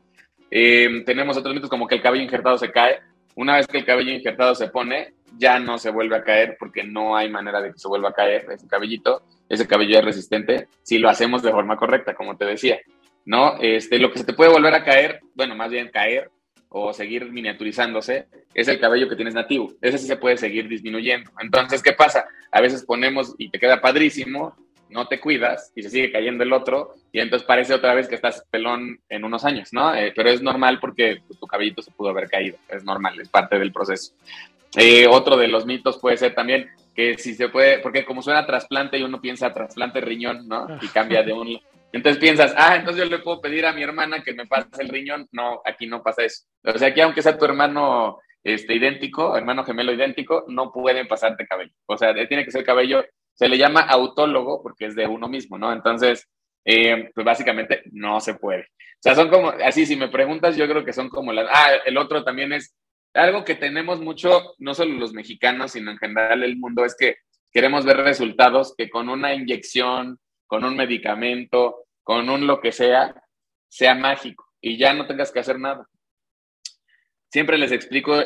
[0.51, 3.01] Eh, tenemos otros mitos como que el cabello injertado se cae.
[3.35, 6.85] Una vez que el cabello injertado se pone, ya no se vuelve a caer porque
[6.85, 9.23] no hay manera de que se vuelva a caer ese cabellito.
[9.49, 12.79] Ese cabello es resistente si lo hacemos de forma correcta, como te decía.
[13.27, 13.59] ¿no?
[13.61, 16.31] Este, lo que se te puede volver a caer, bueno, más bien caer
[16.69, 19.73] o seguir miniaturizándose, es el cabello que tienes nativo.
[19.83, 21.31] Ese sí se puede seguir disminuyendo.
[21.41, 22.27] Entonces, ¿qué pasa?
[22.51, 24.57] A veces ponemos y te queda padrísimo,
[24.89, 28.15] no te cuidas y se sigue cayendo el otro y entonces parece otra vez que
[28.15, 29.95] estás pelón en unos años, ¿no?
[29.95, 33.59] Eh, pero es normal porque tu cabellito se pudo haber caído, es normal, es parte
[33.59, 34.13] del proceso.
[34.77, 38.47] Eh, otro de los mitos puede ser también que si se puede, porque como suena
[38.47, 40.67] trasplante y uno piensa trasplante riñón, ¿no?
[40.81, 41.61] Y cambia de un...
[41.93, 44.89] Entonces piensas, ah, entonces yo le puedo pedir a mi hermana que me pase el
[44.89, 45.29] riñón.
[45.31, 46.45] No, aquí no pasa eso.
[46.65, 51.47] O sea, aquí aunque sea tu hermano este, idéntico, hermano gemelo idéntico, no pueden pasarte
[51.47, 51.73] cabello.
[51.87, 53.05] O sea, tiene que ser cabello
[53.37, 55.73] se le llama autólogo porque es de uno mismo, ¿no?
[55.73, 56.27] Entonces,
[56.65, 58.63] eh, pues básicamente no se puede.
[58.63, 61.47] O sea, son como, así, si me preguntas, yo creo que son como las...
[61.53, 62.75] Ah, el otro también es
[63.17, 67.17] algo que tenemos mucho, no solo los mexicanos, sino en general el mundo, es que
[67.51, 73.15] queremos ver resultados que con una inyección, con un medicamento, con un lo que sea,
[73.69, 75.89] sea mágico y ya no tengas que hacer nada.
[77.31, 78.17] Siempre les explico,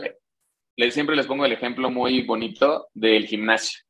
[0.76, 3.80] les, siempre les pongo el ejemplo muy bonito del gimnasio.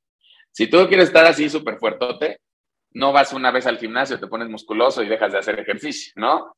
[0.53, 2.41] Si tú quieres estar así súper fuertote,
[2.93, 6.57] no vas una vez al gimnasio, te pones musculoso y dejas de hacer ejercicio, ¿no?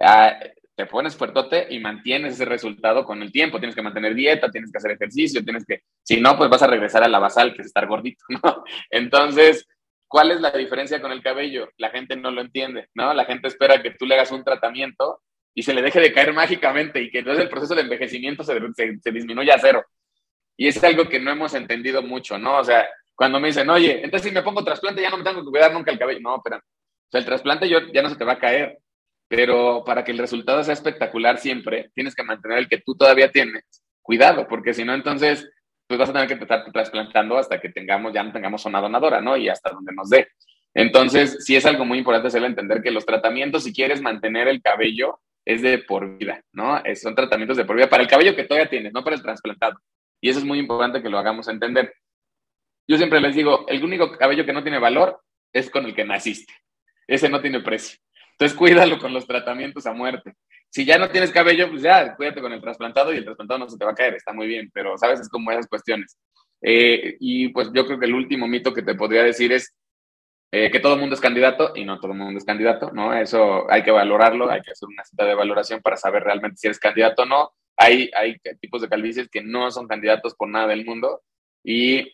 [0.00, 0.38] Ah,
[0.80, 3.58] te pones fuertote y mantienes ese resultado con el tiempo.
[3.58, 6.68] Tienes que mantener dieta, tienes que hacer ejercicio, tienes que, si no, pues vas a
[6.68, 8.64] regresar a la basal, que es estar gordito, ¿no?
[8.90, 9.68] Entonces,
[10.08, 11.68] ¿cuál es la diferencia con el cabello?
[11.76, 13.12] La gente no lo entiende, ¿no?
[13.12, 15.20] La gente espera que tú le hagas un tratamiento
[15.54, 18.58] y se le deje de caer mágicamente y que entonces el proceso de envejecimiento se,
[18.74, 19.84] se, se disminuya a cero.
[20.56, 22.56] Y es algo que no hemos entendido mucho, ¿no?
[22.56, 25.44] O sea, cuando me dicen, oye, entonces si me pongo trasplante ya no me tengo
[25.44, 26.20] que cuidar nunca el cabello.
[26.22, 28.78] No, pero, o sea, el trasplante yo, ya no se te va a caer,
[29.30, 33.30] pero para que el resultado sea espectacular siempre, tienes que mantener el que tú todavía
[33.30, 33.62] tienes.
[34.02, 35.48] Cuidado, porque si no, entonces,
[35.86, 39.20] pues vas a tener que estar trasplantando hasta que tengamos, ya no tengamos una donadora,
[39.20, 39.36] ¿no?
[39.36, 40.26] Y hasta donde nos dé.
[40.74, 44.60] Entonces, sí es algo muy importante hacerle entender que los tratamientos, si quieres mantener el
[44.60, 46.82] cabello, es de por vida, ¿no?
[46.96, 49.78] son tratamientos de por vida para el cabello que todavía tienes, no para el trasplantado.
[50.20, 51.94] Y eso es muy importante que lo hagamos entender.
[52.88, 55.20] Yo siempre les digo, el único cabello que no tiene valor
[55.52, 56.52] es con el que naciste.
[57.06, 58.00] Ese no tiene precio.
[58.40, 60.32] Entonces cuídalo con los tratamientos a muerte.
[60.70, 63.68] Si ya no tienes cabello, pues ya cuídate con el trasplantado y el trasplantado no
[63.68, 66.18] se te va a caer, está muy bien, pero sabes, es como esas cuestiones.
[66.62, 69.74] Eh, y pues yo creo que el último mito que te podría decir es
[70.52, 73.12] eh, que todo el mundo es candidato y no todo el mundo es candidato, ¿no?
[73.12, 76.66] Eso hay que valorarlo, hay que hacer una cita de valoración para saber realmente si
[76.66, 77.50] eres candidato o no.
[77.76, 81.20] Hay, hay tipos de calvicies que no son candidatos por nada del mundo
[81.62, 82.10] y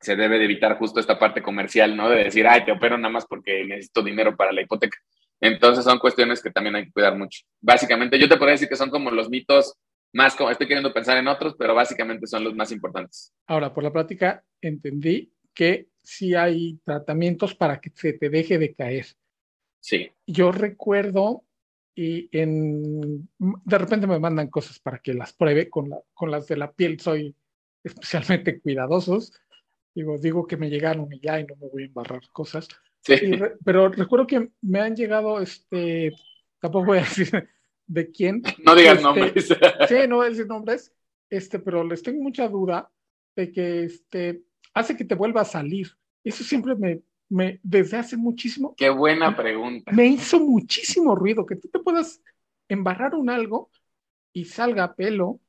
[0.00, 2.08] se debe de evitar justo esta parte comercial, ¿no?
[2.08, 4.96] De decir, ay, te opero nada más porque necesito dinero para la hipoteca.
[5.40, 7.42] Entonces son cuestiones que también hay que cuidar mucho.
[7.60, 9.74] Básicamente, yo te podría decir que son como los mitos
[10.12, 13.32] más, como estoy queriendo pensar en otros, pero básicamente son los más importantes.
[13.46, 18.74] Ahora, por la práctica, entendí que sí hay tratamientos para que se te deje de
[18.74, 19.06] caer.
[19.80, 20.10] Sí.
[20.26, 21.44] Yo recuerdo
[21.94, 26.46] y en, de repente me mandan cosas para que las pruebe, con, la, con las
[26.46, 27.34] de la piel soy
[27.82, 29.32] especialmente cuidadosos.
[29.94, 32.68] Digo, digo que me llegaron y ya y no me voy a embarrar cosas.
[33.00, 33.16] Sí.
[33.64, 36.12] pero recuerdo que me han llegado, este,
[36.60, 37.48] tampoco voy a decir
[37.86, 38.42] de quién.
[38.64, 39.48] No digas este, nombres.
[39.88, 40.94] sí, no voy a decir nombres,
[41.30, 42.90] este, pero les tengo mucha duda
[43.34, 44.42] de que este,
[44.74, 45.88] hace que te vuelva a salir.
[46.22, 48.74] Eso siempre me, me, desde hace muchísimo.
[48.76, 49.92] Qué buena pregunta.
[49.92, 52.22] Me hizo muchísimo ruido que tú te puedas
[52.68, 53.70] embarrar un algo
[54.32, 55.40] y salga pelo.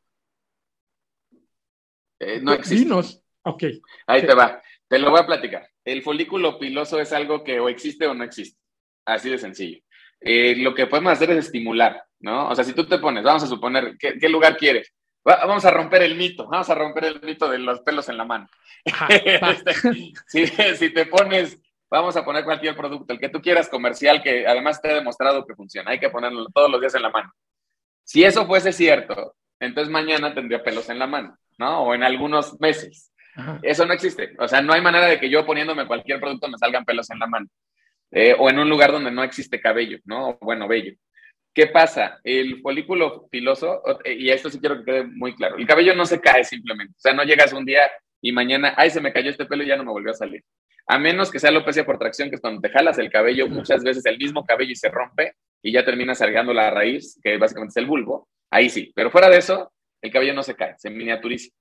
[2.19, 2.83] Eh, no existe.
[2.83, 3.23] Dinos.
[3.43, 3.63] Ok.
[4.07, 4.61] Ahí te va.
[4.87, 5.69] Te lo voy a platicar.
[5.91, 8.59] El folículo piloso es algo que o existe o no existe.
[9.05, 9.79] Así de sencillo.
[10.21, 12.49] Eh, lo que podemos hacer es estimular, ¿no?
[12.49, 14.93] O sea, si tú te pones, vamos a suponer, ¿qué, qué lugar quieres?
[15.23, 18.25] vamos a romper el mito, vamos a romper el mito de los pelos en la
[18.25, 18.47] mano.
[19.09, 19.73] Este,
[20.27, 21.59] si, si, te pones,
[21.89, 25.45] vamos a poner cualquier producto, el que tú quieras comercial, que además te ha demostrado
[25.45, 27.31] que funciona, hay que ponerlo todos los días en la mano.
[28.03, 31.83] Si eso fuese cierto, entonces mañana tendría pelos en la mano, ¿no?
[31.83, 33.11] O en algunos meses.
[33.61, 34.35] Eso no existe.
[34.37, 37.19] O sea, no hay manera de que yo poniéndome cualquier producto me salgan pelos en
[37.19, 37.47] la mano.
[38.11, 40.37] Eh, o en un lugar donde no existe cabello, ¿no?
[40.41, 40.93] Bueno, vello.
[41.53, 42.19] ¿Qué pasa?
[42.23, 46.19] El folículo piloso, y esto sí quiero que quede muy claro, el cabello no se
[46.19, 46.93] cae simplemente.
[46.97, 47.81] O sea, no llegas un día
[48.21, 50.43] y mañana, ay, se me cayó este pelo y ya no me volvió a salir.
[50.87, 53.83] A menos que sea alopecia por tracción, que es cuando te jalas el cabello, muchas
[53.83, 57.71] veces el mismo cabello y se rompe y ya termina salgando la raíz, que básicamente
[57.73, 58.27] es el bulbo.
[58.49, 58.91] Ahí sí.
[58.95, 59.71] Pero fuera de eso,
[60.01, 61.51] el cabello no se cae, se miniaturiza.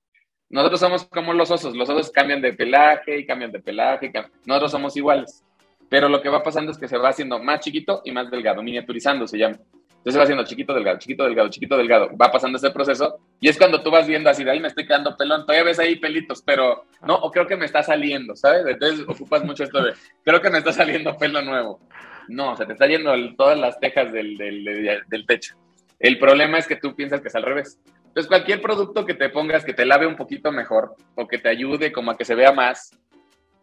[0.50, 1.76] Nosotros somos como los osos.
[1.76, 4.10] Los osos cambian de pelaje y cambian de pelaje.
[4.46, 5.44] Nosotros somos iguales.
[5.88, 8.62] Pero lo que va pasando es que se va haciendo más chiquito y más delgado,
[8.62, 9.58] miniaturizando se llama.
[9.98, 12.10] Entonces se va haciendo chiquito, delgado, chiquito, delgado, chiquito, delgado.
[12.16, 14.86] Va pasando ese proceso y es cuando tú vas viendo así, de ahí me estoy
[14.86, 18.64] quedando pelón, todavía ves ahí pelitos, pero no, o creo que me está saliendo, ¿sabes?
[18.66, 19.94] Entonces ocupas mucho esto de,
[20.24, 21.80] creo que me está saliendo pelo nuevo.
[22.28, 25.56] No, se te está yendo todas las tejas del, del, del techo.
[25.98, 27.80] El problema es que tú piensas que es al revés.
[28.18, 31.48] Entonces, cualquier producto que te pongas que te lave un poquito mejor o que te
[31.48, 32.90] ayude como a que se vea más,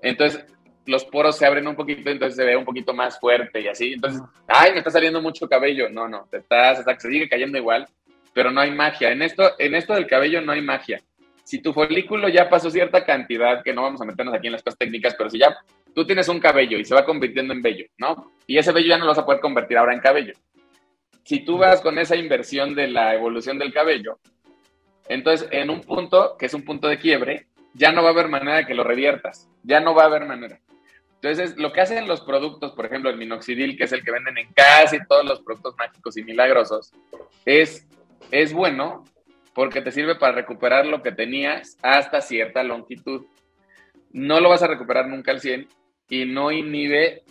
[0.01, 0.45] entonces
[0.85, 3.91] los poros se abren un poquito, entonces se ve un poquito más fuerte y así.
[3.91, 5.89] Entonces, ay, me está saliendo mucho cabello.
[5.89, 7.85] No, no, te estás, se sigue cayendo igual,
[8.33, 9.11] pero no hay magia.
[9.11, 11.01] En esto, en esto del cabello no hay magia.
[11.43, 14.63] Si tu folículo ya pasó cierta cantidad, que no vamos a meternos aquí en las
[14.63, 15.53] cosas técnicas, pero si ya
[15.93, 18.31] tú tienes un cabello y se va convirtiendo en vello, ¿no?
[18.47, 20.31] Y ese vello ya no lo vas a poder convertir ahora en cabello.
[21.25, 24.17] Si tú vas con esa inversión de la evolución del cabello,
[25.07, 28.29] entonces en un punto, que es un punto de quiebre, ya no va a haber
[28.29, 29.49] manera de que lo reviertas.
[29.63, 30.59] Ya no va a haber manera.
[31.15, 34.37] Entonces, lo que hacen los productos, por ejemplo, el minoxidil, que es el que venden
[34.37, 36.93] en casi todos los productos mágicos y milagrosos,
[37.45, 37.87] es,
[38.31, 39.03] es bueno
[39.53, 43.25] porque te sirve para recuperar lo que tenías hasta cierta longitud.
[44.11, 45.67] No lo vas a recuperar nunca al 100
[46.09, 47.23] y no inhibe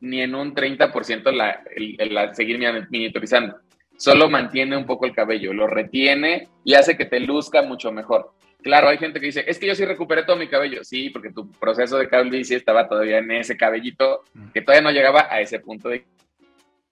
[0.00, 2.58] ni en un 30% la, el, seguir
[2.90, 3.56] miniaturizando.
[3.96, 8.32] Solo mantiene un poco el cabello, lo retiene y hace que te luzca mucho mejor.
[8.62, 10.84] Claro, hay gente que dice, es que yo sí recuperé todo mi cabello.
[10.84, 14.22] Sí, porque tu proceso de calvicie estaba todavía en ese cabellito
[14.54, 16.04] que todavía no llegaba a ese punto de...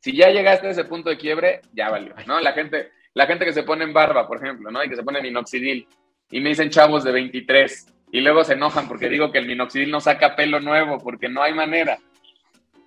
[0.01, 2.41] Si ya llegaste a ese punto de quiebre, ya valió, ¿no?
[2.41, 4.83] La gente, la gente que se pone en barba, por ejemplo, ¿no?
[4.83, 5.87] Y que se pone minoxidil.
[6.31, 7.87] Y me dicen chavos de 23.
[8.13, 11.43] Y luego se enojan porque digo que el minoxidil no saca pelo nuevo, porque no
[11.43, 11.99] hay manera.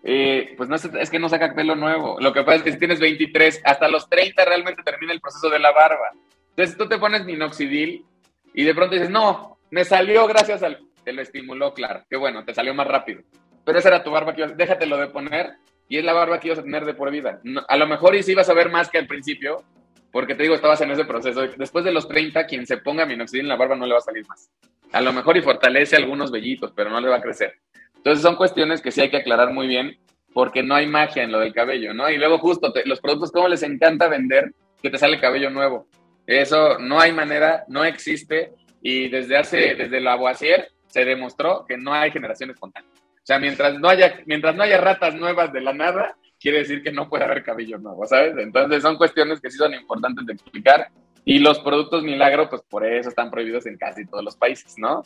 [0.05, 2.17] Eh, pues no es, que no saca pelo nuevo.
[2.19, 5.49] Lo que pasa es que si tienes 23, hasta los 30 realmente termina el proceso
[5.49, 6.11] de la barba.
[6.49, 8.05] Entonces tú te pones minoxidil
[8.53, 10.79] y de pronto dices, no, me salió gracias al...
[11.03, 13.23] Te lo estimuló, claro, qué bueno, te salió más rápido.
[13.65, 15.53] Pero esa era tu barba que ibas, déjatelo de poner
[15.89, 17.41] y es la barba que ibas a tener de por vida.
[17.67, 19.63] a lo mejor y sí ibas a ver más que al principio,
[20.11, 21.41] porque te digo, estabas en ese proceso.
[21.57, 24.01] Después de los 30, quien se ponga minoxidil en la barba no le va a
[24.01, 24.49] salir más.
[24.91, 27.55] A lo mejor y fortalece algunos vellitos, pero no le va a crecer.
[28.03, 29.97] Entonces son cuestiones que sí hay que aclarar muy bien,
[30.33, 32.09] porque no hay magia en lo del cabello, ¿no?
[32.09, 35.87] Y luego justo los productos, ¿cómo les encanta vender que te sale cabello nuevo?
[36.27, 38.51] Eso no hay manera, no existe
[38.81, 42.89] y desde hace, desde la Boisier se demostró que no hay generación espontánea.
[42.93, 46.83] O sea, mientras no haya, mientras no haya ratas nuevas de la nada, quiere decir
[46.83, 48.35] que no puede haber cabello nuevo, ¿sabes?
[48.37, 50.89] Entonces son cuestiones que sí son importantes de explicar
[51.23, 55.03] y los productos milagro, pues por eso están prohibidos en casi todos los países, ¿no?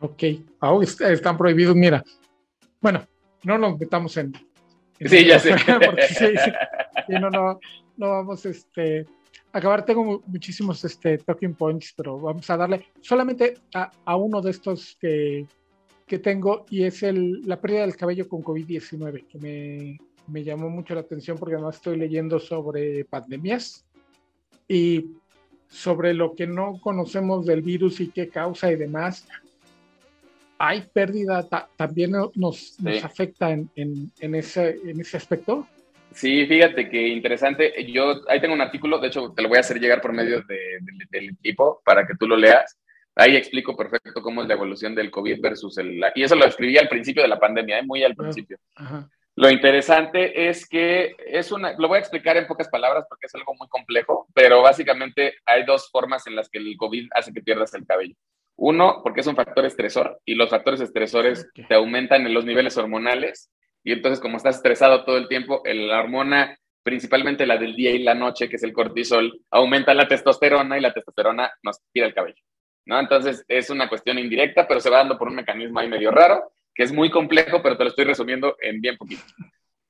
[0.00, 0.22] Ok,
[0.60, 2.02] oh, están prohibidos, mira.
[2.80, 3.06] Bueno,
[3.44, 4.32] no nos metamos en...
[4.98, 5.54] sí, ya sé.
[5.84, 6.26] porque sí,
[7.08, 7.60] no, no,
[7.96, 9.06] no vamos, este
[9.52, 14.50] acabar, tengo muchísimos este, talking points, pero vamos a darle solamente a, a uno de
[14.50, 15.46] estos que,
[16.06, 19.98] que, tengo y es el, la pérdida del cabello con COVID-19, que me,
[20.28, 23.84] me llamó mucho la atención porque además estoy leyendo sobre pandemias
[24.68, 25.06] y
[25.68, 29.26] sobre lo que no conocemos del virus y qué causa y demás.
[30.62, 31.48] ¿Hay pérdida?
[31.74, 33.70] ¿También nos, afecta en,
[34.18, 35.66] ese, en ese aspecto?
[36.12, 37.72] Sí, fíjate que interesante.
[37.90, 40.42] Yo ahí tengo un artículo, de hecho te lo voy a hacer llegar por medio
[40.42, 42.78] del equipo para que tú lo leas.
[43.14, 45.98] Ahí explico perfecto cómo es la evolución del COVID versus el...
[46.14, 47.82] Y eso lo escribí al principio de la pandemia, ¿eh?
[47.82, 48.58] muy al principio.
[49.36, 51.72] Lo interesante es que es una...
[51.78, 55.64] Lo voy a explicar en pocas palabras porque es algo muy complejo, pero básicamente hay
[55.64, 58.14] dos formas en las que el COVID hace que pierdas el cabello.
[58.56, 62.76] Uno, porque es un factor estresor y los factores estresores te aumentan en los niveles
[62.76, 63.50] hormonales
[63.82, 68.02] y entonces como estás estresado todo el tiempo, la hormona, principalmente la del día y
[68.02, 72.14] la noche, que es el cortisol, aumenta la testosterona y la testosterona nos tira el
[72.14, 72.42] cabello.
[72.86, 72.98] ¿no?
[72.98, 76.52] Entonces es una cuestión indirecta, pero se va dando por un mecanismo ahí medio raro,
[76.74, 79.22] que es muy complejo, pero te lo estoy resumiendo en bien poquito.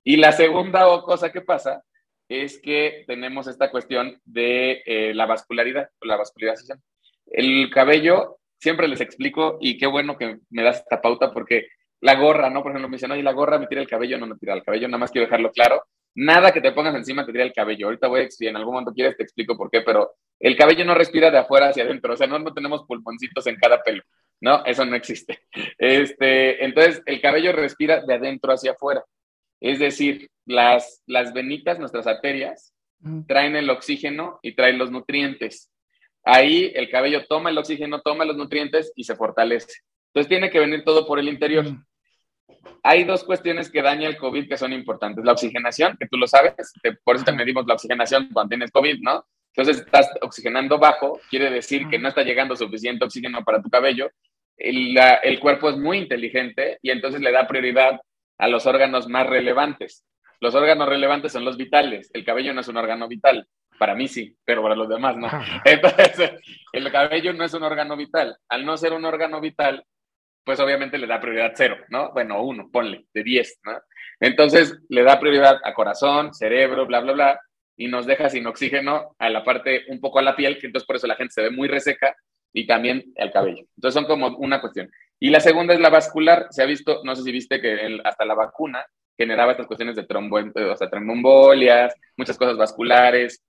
[0.05, 1.83] Y la segunda cosa que pasa
[2.29, 6.83] es que tenemos esta cuestión de eh, la vascularidad, la vascularización.
[7.27, 11.69] El cabello, siempre les explico, y qué bueno que me das esta pauta, porque
[12.01, 12.63] la gorra, ¿no?
[12.63, 14.63] Por ejemplo, me dicen, oye, la gorra me tira el cabello, no me tira el
[14.63, 15.83] cabello, nada más quiero dejarlo claro.
[16.15, 17.87] Nada que te pongas encima te tira el cabello.
[17.87, 20.85] Ahorita voy a, si en algún momento quieres, te explico por qué, pero el cabello
[20.85, 24.03] no respira de afuera hacia adentro, o sea, no, no tenemos pulmoncitos en cada pelo,
[24.41, 24.65] ¿no?
[24.65, 25.41] Eso no existe.
[25.79, 29.05] Este, entonces, el cabello respira de adentro hacia afuera.
[29.61, 32.75] Es decir, las, las venitas, nuestras arterias,
[33.27, 35.71] traen el oxígeno y traen los nutrientes.
[36.25, 39.73] Ahí el cabello toma el oxígeno, toma los nutrientes y se fortalece.
[40.09, 41.66] Entonces tiene que venir todo por el interior
[42.83, 45.25] hay dos cuestiones que daña el COVID que son importantes.
[45.25, 46.55] La oxigenación, que tú lo sabes,
[47.05, 49.25] por eso te medimos la oxigenación cuando tienes COVID, ¿no?
[49.55, 54.11] Entonces estás oxigenando bajo, quiere decir que no está llegando suficiente oxígeno para tu cabello.
[54.57, 58.01] El, el cuerpo es muy inteligente y entonces le da prioridad
[58.39, 60.05] a los órganos más relevantes.
[60.41, 62.11] Los órganos relevantes son los vitales.
[62.14, 63.47] El cabello no es un órgano vital.
[63.81, 65.26] Para mí sí, pero para los demás no.
[65.64, 66.33] Entonces,
[66.70, 68.37] el cabello no es un órgano vital.
[68.51, 69.83] Al no ser un órgano vital,
[70.45, 72.12] pues obviamente le da prioridad cero, ¿no?
[72.12, 73.72] Bueno, uno, ponle, de diez, ¿no?
[74.20, 77.41] Entonces le da prioridad a corazón, cerebro, bla, bla, bla,
[77.74, 80.87] y nos deja sin oxígeno a la parte, un poco a la piel, que entonces
[80.87, 82.14] por eso la gente se ve muy reseca,
[82.53, 83.64] y también al cabello.
[83.76, 84.91] Entonces son como una cuestión.
[85.18, 86.49] Y la segunda es la vascular.
[86.51, 88.85] Se ha visto, no sé si viste que hasta la vacuna
[89.16, 93.43] generaba estas cuestiones de trombo, o sea, tromboembolias, muchas cosas vasculares,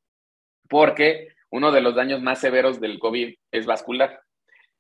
[0.72, 4.22] porque uno de los daños más severos del COVID es vascular.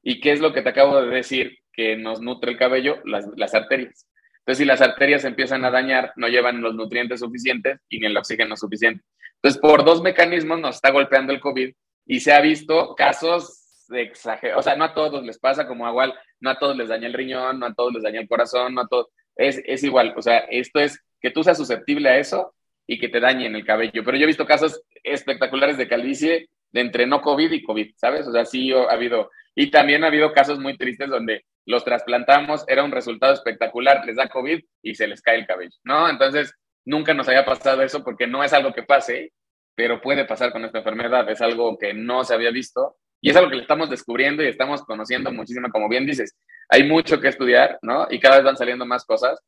[0.02, 1.62] ¿Y qué es lo que te acabo de decir?
[1.74, 4.08] que nos nutre el cabello, las, arterias.
[4.39, 8.18] Entonces, si las arterias empiezan a dañar, no llevan los nutrientes suficientes y ni el
[8.18, 9.04] oxígeno suficiente.
[9.36, 11.74] Entonces, por dos mecanismos nos está golpeando el COVID
[12.08, 14.60] y se ha visto casos de exagero.
[14.60, 17.14] O sea, no a todos les pasa como igual, no a todos les daña el
[17.14, 19.08] riñón, no a todos les daña el corazón, no a todos.
[19.36, 20.14] Es, igual.
[20.18, 22.54] O sea, esto es que tú seas susceptible a eso
[22.86, 24.04] y que te dañen el cabello.
[24.04, 28.28] Pero yo he visto casos espectaculares de calvicie de entre no COVID y COVID, ¿sabes?
[28.28, 29.30] O sea, sí ha habido.
[29.56, 34.16] Y también ha habido casos muy tristes donde los trasplantamos, era un resultado espectacular, les
[34.16, 36.10] da COVID y se les cae el cabello, ¿no?
[36.10, 36.54] Entonces,
[36.86, 39.32] nunca nos había pasado eso porque no es algo que pase,
[39.76, 43.36] pero puede pasar con esta enfermedad, es algo que no se había visto y es
[43.36, 46.36] algo que le estamos descubriendo y estamos conociendo muchísimo, como bien dices,
[46.70, 48.08] hay mucho que estudiar, ¿no?
[48.10, 49.39] Y cada vez van saliendo más cosas,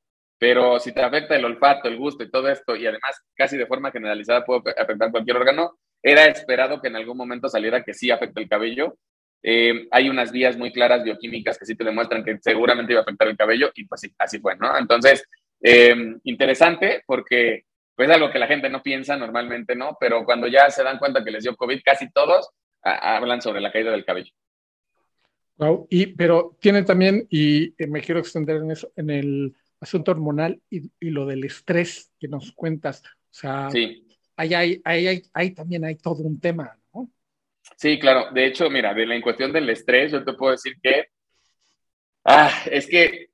[0.43, 3.65] pero si te afecta el olfato, el gusto y todo esto, y además casi de
[3.65, 8.11] forma generalizada puede afectar cualquier órgano, era esperado que en algún momento saliera que sí
[8.11, 8.97] afecta el cabello,
[9.41, 13.03] eh, hay unas vías muy claras bioquímicas que sí te demuestran que seguramente iba a
[13.03, 14.77] afectar el cabello y pues sí, así fue, ¿no?
[14.77, 15.23] Entonces,
[15.61, 17.63] eh, interesante porque
[17.95, 19.95] pues es algo que la gente no piensa normalmente, ¿no?
[19.97, 22.49] Pero cuando ya se dan cuenta que les dio COVID, casi todos
[22.81, 24.33] hablan sobre la caída del cabello.
[25.55, 30.61] Wow, y, pero tiene también, y me quiero extender en eso, en el asunto hormonal
[30.69, 33.03] y, lo del estrés que nos cuentas.
[33.05, 34.07] O sea, sí.
[34.35, 36.77] ahí, hay, ahí, ahí también hay todo un tema,
[37.77, 38.31] Sí, claro.
[38.31, 41.07] De hecho, mira, de la en cuestión del estrés, yo te puedo decir que
[42.25, 43.29] ah, es que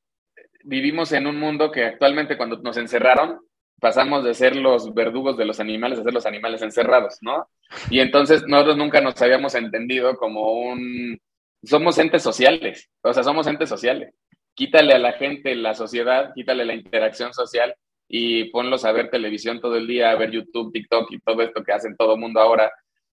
[0.63, 3.39] vivimos en un mundo que actualmente cuando nos encerraron,
[3.79, 7.49] pasamos de ser los verdugos de los animales a ser los animales encerrados, ¿no?
[7.89, 11.19] Y entonces nosotros nunca nos habíamos entendido como un...
[11.63, 14.13] Somos entes sociales, o sea, somos entes sociales.
[14.59, 17.73] Quítale a la gente la sociedad, quítale la interacción social
[18.09, 21.63] y ponlos a ver televisión todo el día, a ver YouTube, TikTok y todo esto
[21.63, 22.69] que hacen todo el mundo ahora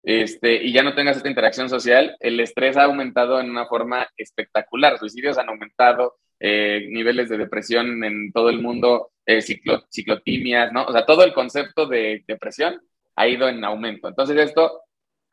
[0.04, 4.08] este, y ya no tengas esta interacción social, el estrés ha aumentado en una forma
[4.18, 5.00] espectacular.
[5.00, 10.86] Suicidios han aumentado, eh, niveles de depresión en todo el mundo, eh, ciclotimias, ¿no?
[10.86, 12.80] O sea, todo el concepto de depresión
[13.16, 14.08] ha ido en aumento.
[14.08, 14.84] Entonces, esto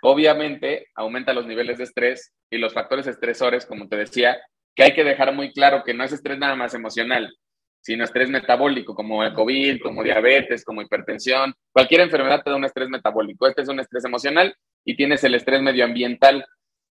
[0.01, 4.39] obviamente aumenta los niveles de estrés y los factores estresores, como te decía,
[4.79, 7.37] que hay que dejar muy claro que no es estrés nada más emocional.
[7.81, 11.55] sino estrés metabólico, como el COVID, como diabetes, como hipertensión.
[11.72, 13.47] Cualquier enfermedad te da un estrés metabólico.
[13.47, 14.55] Este es un estrés emocional
[14.85, 16.45] y tienes el estrés medioambiental,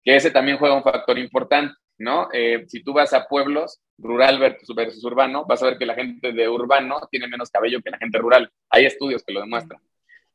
[0.03, 2.29] que ese también juega un factor importante, ¿no?
[2.33, 6.33] Eh, si tú vas a pueblos, rural versus urbano, vas a ver que la gente
[6.33, 8.51] de urbano tiene menos cabello que la gente rural.
[8.71, 9.81] Hay estudios que lo demuestran.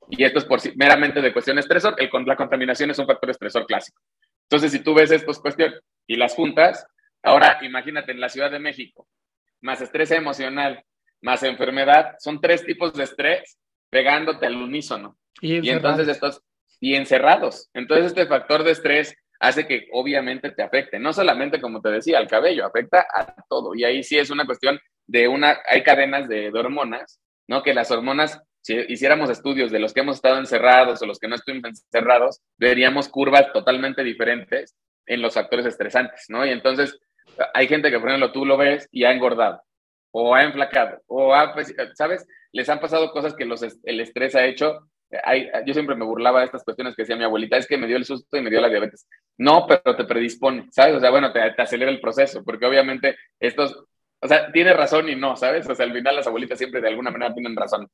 [0.09, 1.95] Y esto es por, meramente de cuestión estresor.
[1.97, 3.99] El, la contaminación es un factor estresor clásico.
[4.43, 6.85] Entonces, si tú ves estas cuestiones y las juntas,
[7.23, 9.07] ahora imagínate en la Ciudad de México,
[9.61, 10.83] más estrés emocional,
[11.21, 13.57] más enfermedad, son tres tipos de estrés
[13.89, 15.17] pegándote al unísono.
[15.41, 16.41] Y, entonces estos,
[16.79, 17.69] y encerrados.
[17.73, 22.17] Entonces este factor de estrés hace que obviamente te afecte, no solamente como te decía,
[22.17, 23.75] al cabello, afecta a todo.
[23.75, 27.63] Y ahí sí es una cuestión de una, hay cadenas de, de hormonas, ¿no?
[27.63, 31.27] Que las hormonas si hiciéramos estudios de los que hemos estado encerrados o los que
[31.27, 34.75] no estuvimos encerrados, veríamos curvas totalmente diferentes
[35.07, 36.45] en los factores estresantes, ¿no?
[36.45, 36.99] Y entonces
[37.53, 39.61] hay gente que, por ejemplo, tú lo ves y ha engordado,
[40.11, 42.27] o ha enflacado, o ha, pues, ¿sabes?
[42.51, 44.87] Les han pasado cosas que los, el estrés ha hecho.
[45.65, 47.97] Yo siempre me burlaba de estas cuestiones que decía mi abuelita, es que me dio
[47.97, 49.07] el susto y me dio la diabetes.
[49.37, 50.95] No, pero te predispone, ¿sabes?
[50.95, 53.85] O sea, bueno, te, te acelera el proceso, porque obviamente estos,
[54.21, 55.67] o sea, tiene razón y no, ¿sabes?
[55.69, 57.89] O sea, al final las abuelitas siempre de alguna manera tienen razón.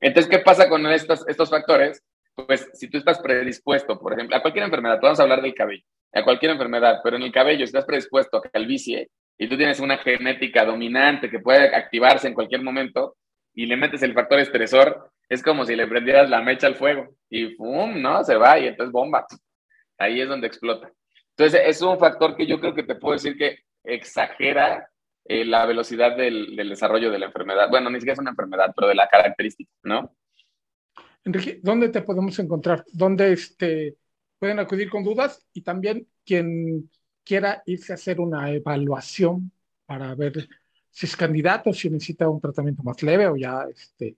[0.00, 2.02] Entonces, ¿qué pasa con estos, estos factores?
[2.34, 5.84] Pues si tú estás predispuesto, por ejemplo, a cualquier enfermedad, vamos a hablar del cabello,
[6.12, 9.98] a cualquier enfermedad, pero en el cabello estás predispuesto a calvicie y tú tienes una
[9.98, 13.16] genética dominante que puede activarse en cualquier momento
[13.54, 17.16] y le metes el factor estresor, es como si le prendieras la mecha al fuego
[17.28, 18.00] y ¡pum!
[18.00, 18.24] ¿no?
[18.24, 19.26] Se va y entonces bomba.
[19.98, 20.90] Ahí es donde explota.
[21.36, 24.88] Entonces, es un factor que yo creo que te puedo decir que exagera
[25.24, 27.68] eh, la velocidad del, desarrollo de la enfermedad.
[27.70, 30.16] Bueno, ni siquiera es una enfermedad, pero de la característica, ¿no?
[31.24, 32.84] Enrique, ¿dónde te podemos encontrar?
[32.92, 33.96] ¿Dónde este,
[34.38, 35.46] pueden acudir con dudas?
[35.52, 36.90] Y también quien
[37.24, 39.50] quiera irse a hacer una evaluación
[39.86, 40.48] para ver
[40.90, 44.16] si es candidato, si necesita un tratamiento más leve o ya este,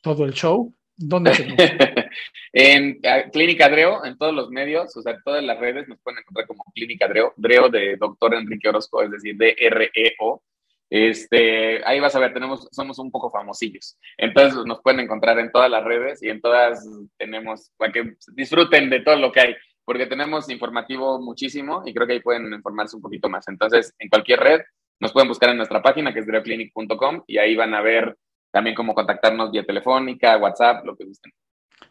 [0.00, 0.72] todo el show.
[0.96, 1.32] ¿Dónde
[2.52, 3.00] En
[3.32, 6.46] Clínica Dreo, en todos los medios, o sea, en todas las redes nos pueden encontrar
[6.46, 10.42] como Clínica Dreo, Dreo de doctor Enrique Orozco, es decir, D-R-E-O.
[10.90, 13.96] Este, ahí vas a ver, tenemos, somos un poco famosillos.
[14.18, 16.84] Entonces nos pueden encontrar en todas las redes y en todas
[17.16, 22.08] tenemos, para que disfruten de todo lo que hay, porque tenemos informativo muchísimo y creo
[22.08, 23.46] que ahí pueden informarse un poquito más.
[23.46, 24.60] Entonces, en cualquier red,
[24.98, 28.16] nos pueden buscar en nuestra página que es dreoclinic.com y ahí van a ver
[28.50, 31.32] también cómo contactarnos vía telefónica, WhatsApp, lo que gusten.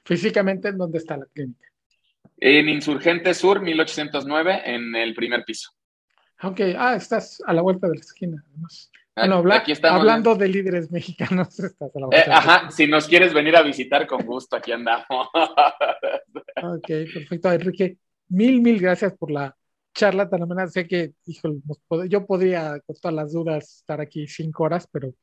[0.04, 1.68] Físicamente, ¿en dónde está la clínica?
[2.38, 5.72] En Insurgente Sur, 1809, en el primer piso.
[6.42, 8.46] Ok, ah, estás a la vuelta de la esquina.
[9.16, 12.26] Ah, bueno, aquí estamos, hablando de líderes mexicanos, estás a la vuelta.
[12.26, 15.06] Eh, ajá, si nos quieres venir a visitar, con gusto, aquí andamos.
[16.64, 17.52] ok, perfecto.
[17.52, 17.98] Enrique,
[18.30, 19.54] mil, mil gracias por la
[19.94, 20.68] charla tan amena.
[20.68, 21.60] Sé que, híjole,
[22.08, 25.14] yo podría, con todas las dudas, estar aquí cinco horas, pero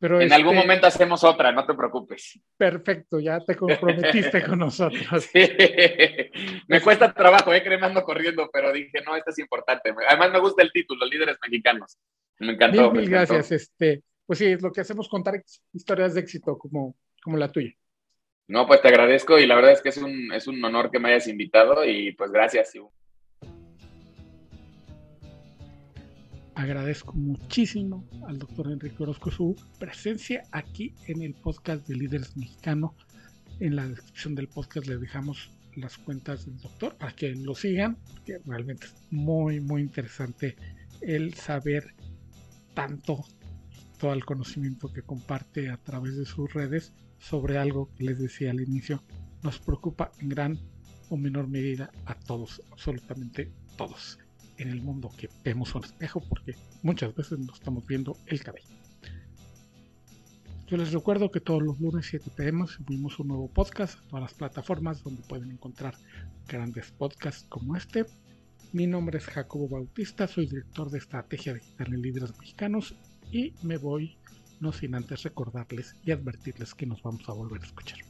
[0.00, 2.40] en algún este momento hacemos otra, no te preocupes.
[2.56, 5.28] Perfecto, ya te comprometiste con nosotros.
[6.68, 9.92] Me cuesta trabajo, eh, cremando corriendo, pero dije, no, esto es importante.
[10.08, 11.98] Además me gusta el título, Líderes Mexicanos.
[12.38, 12.92] Me encantó.
[12.92, 13.50] Mil, gracias.
[13.50, 15.42] Este, pues sí, es lo que hacemos, contar
[15.72, 17.72] historias de éxito como, como la tuya.
[18.46, 20.98] No, pues te agradezco y la verdad es que es un, es un honor que
[20.98, 22.72] me hayas invitado y pues gracias.
[26.58, 32.90] Agradezco muchísimo al doctor Enrique Orozco su presencia aquí en el podcast de Líderes Mexicanos.
[33.60, 37.96] En la descripción del podcast le dejamos las cuentas del doctor para que lo sigan,
[38.10, 40.56] porque realmente es muy, muy interesante
[41.00, 41.94] el saber
[42.74, 43.24] tanto,
[44.00, 48.50] todo el conocimiento que comparte a través de sus redes sobre algo que les decía
[48.50, 49.04] al inicio,
[49.44, 50.58] nos preocupa en gran
[51.08, 54.18] o menor medida a todos, absolutamente todos
[54.58, 58.68] en el mundo que vemos un espejo porque muchas veces nos estamos viendo el cabello.
[60.66, 64.22] Yo les recuerdo que todos los lunes 7 pm subimos un nuevo podcast a todas
[64.22, 65.94] las plataformas donde pueden encontrar
[66.46, 68.04] grandes podcasts como este.
[68.74, 72.94] Mi nombre es Jacobo Bautista, soy director de estrategia digital en Líderes Mexicanos
[73.32, 74.18] y me voy
[74.60, 78.07] no sin antes recordarles y advertirles que nos vamos a volver a escuchar.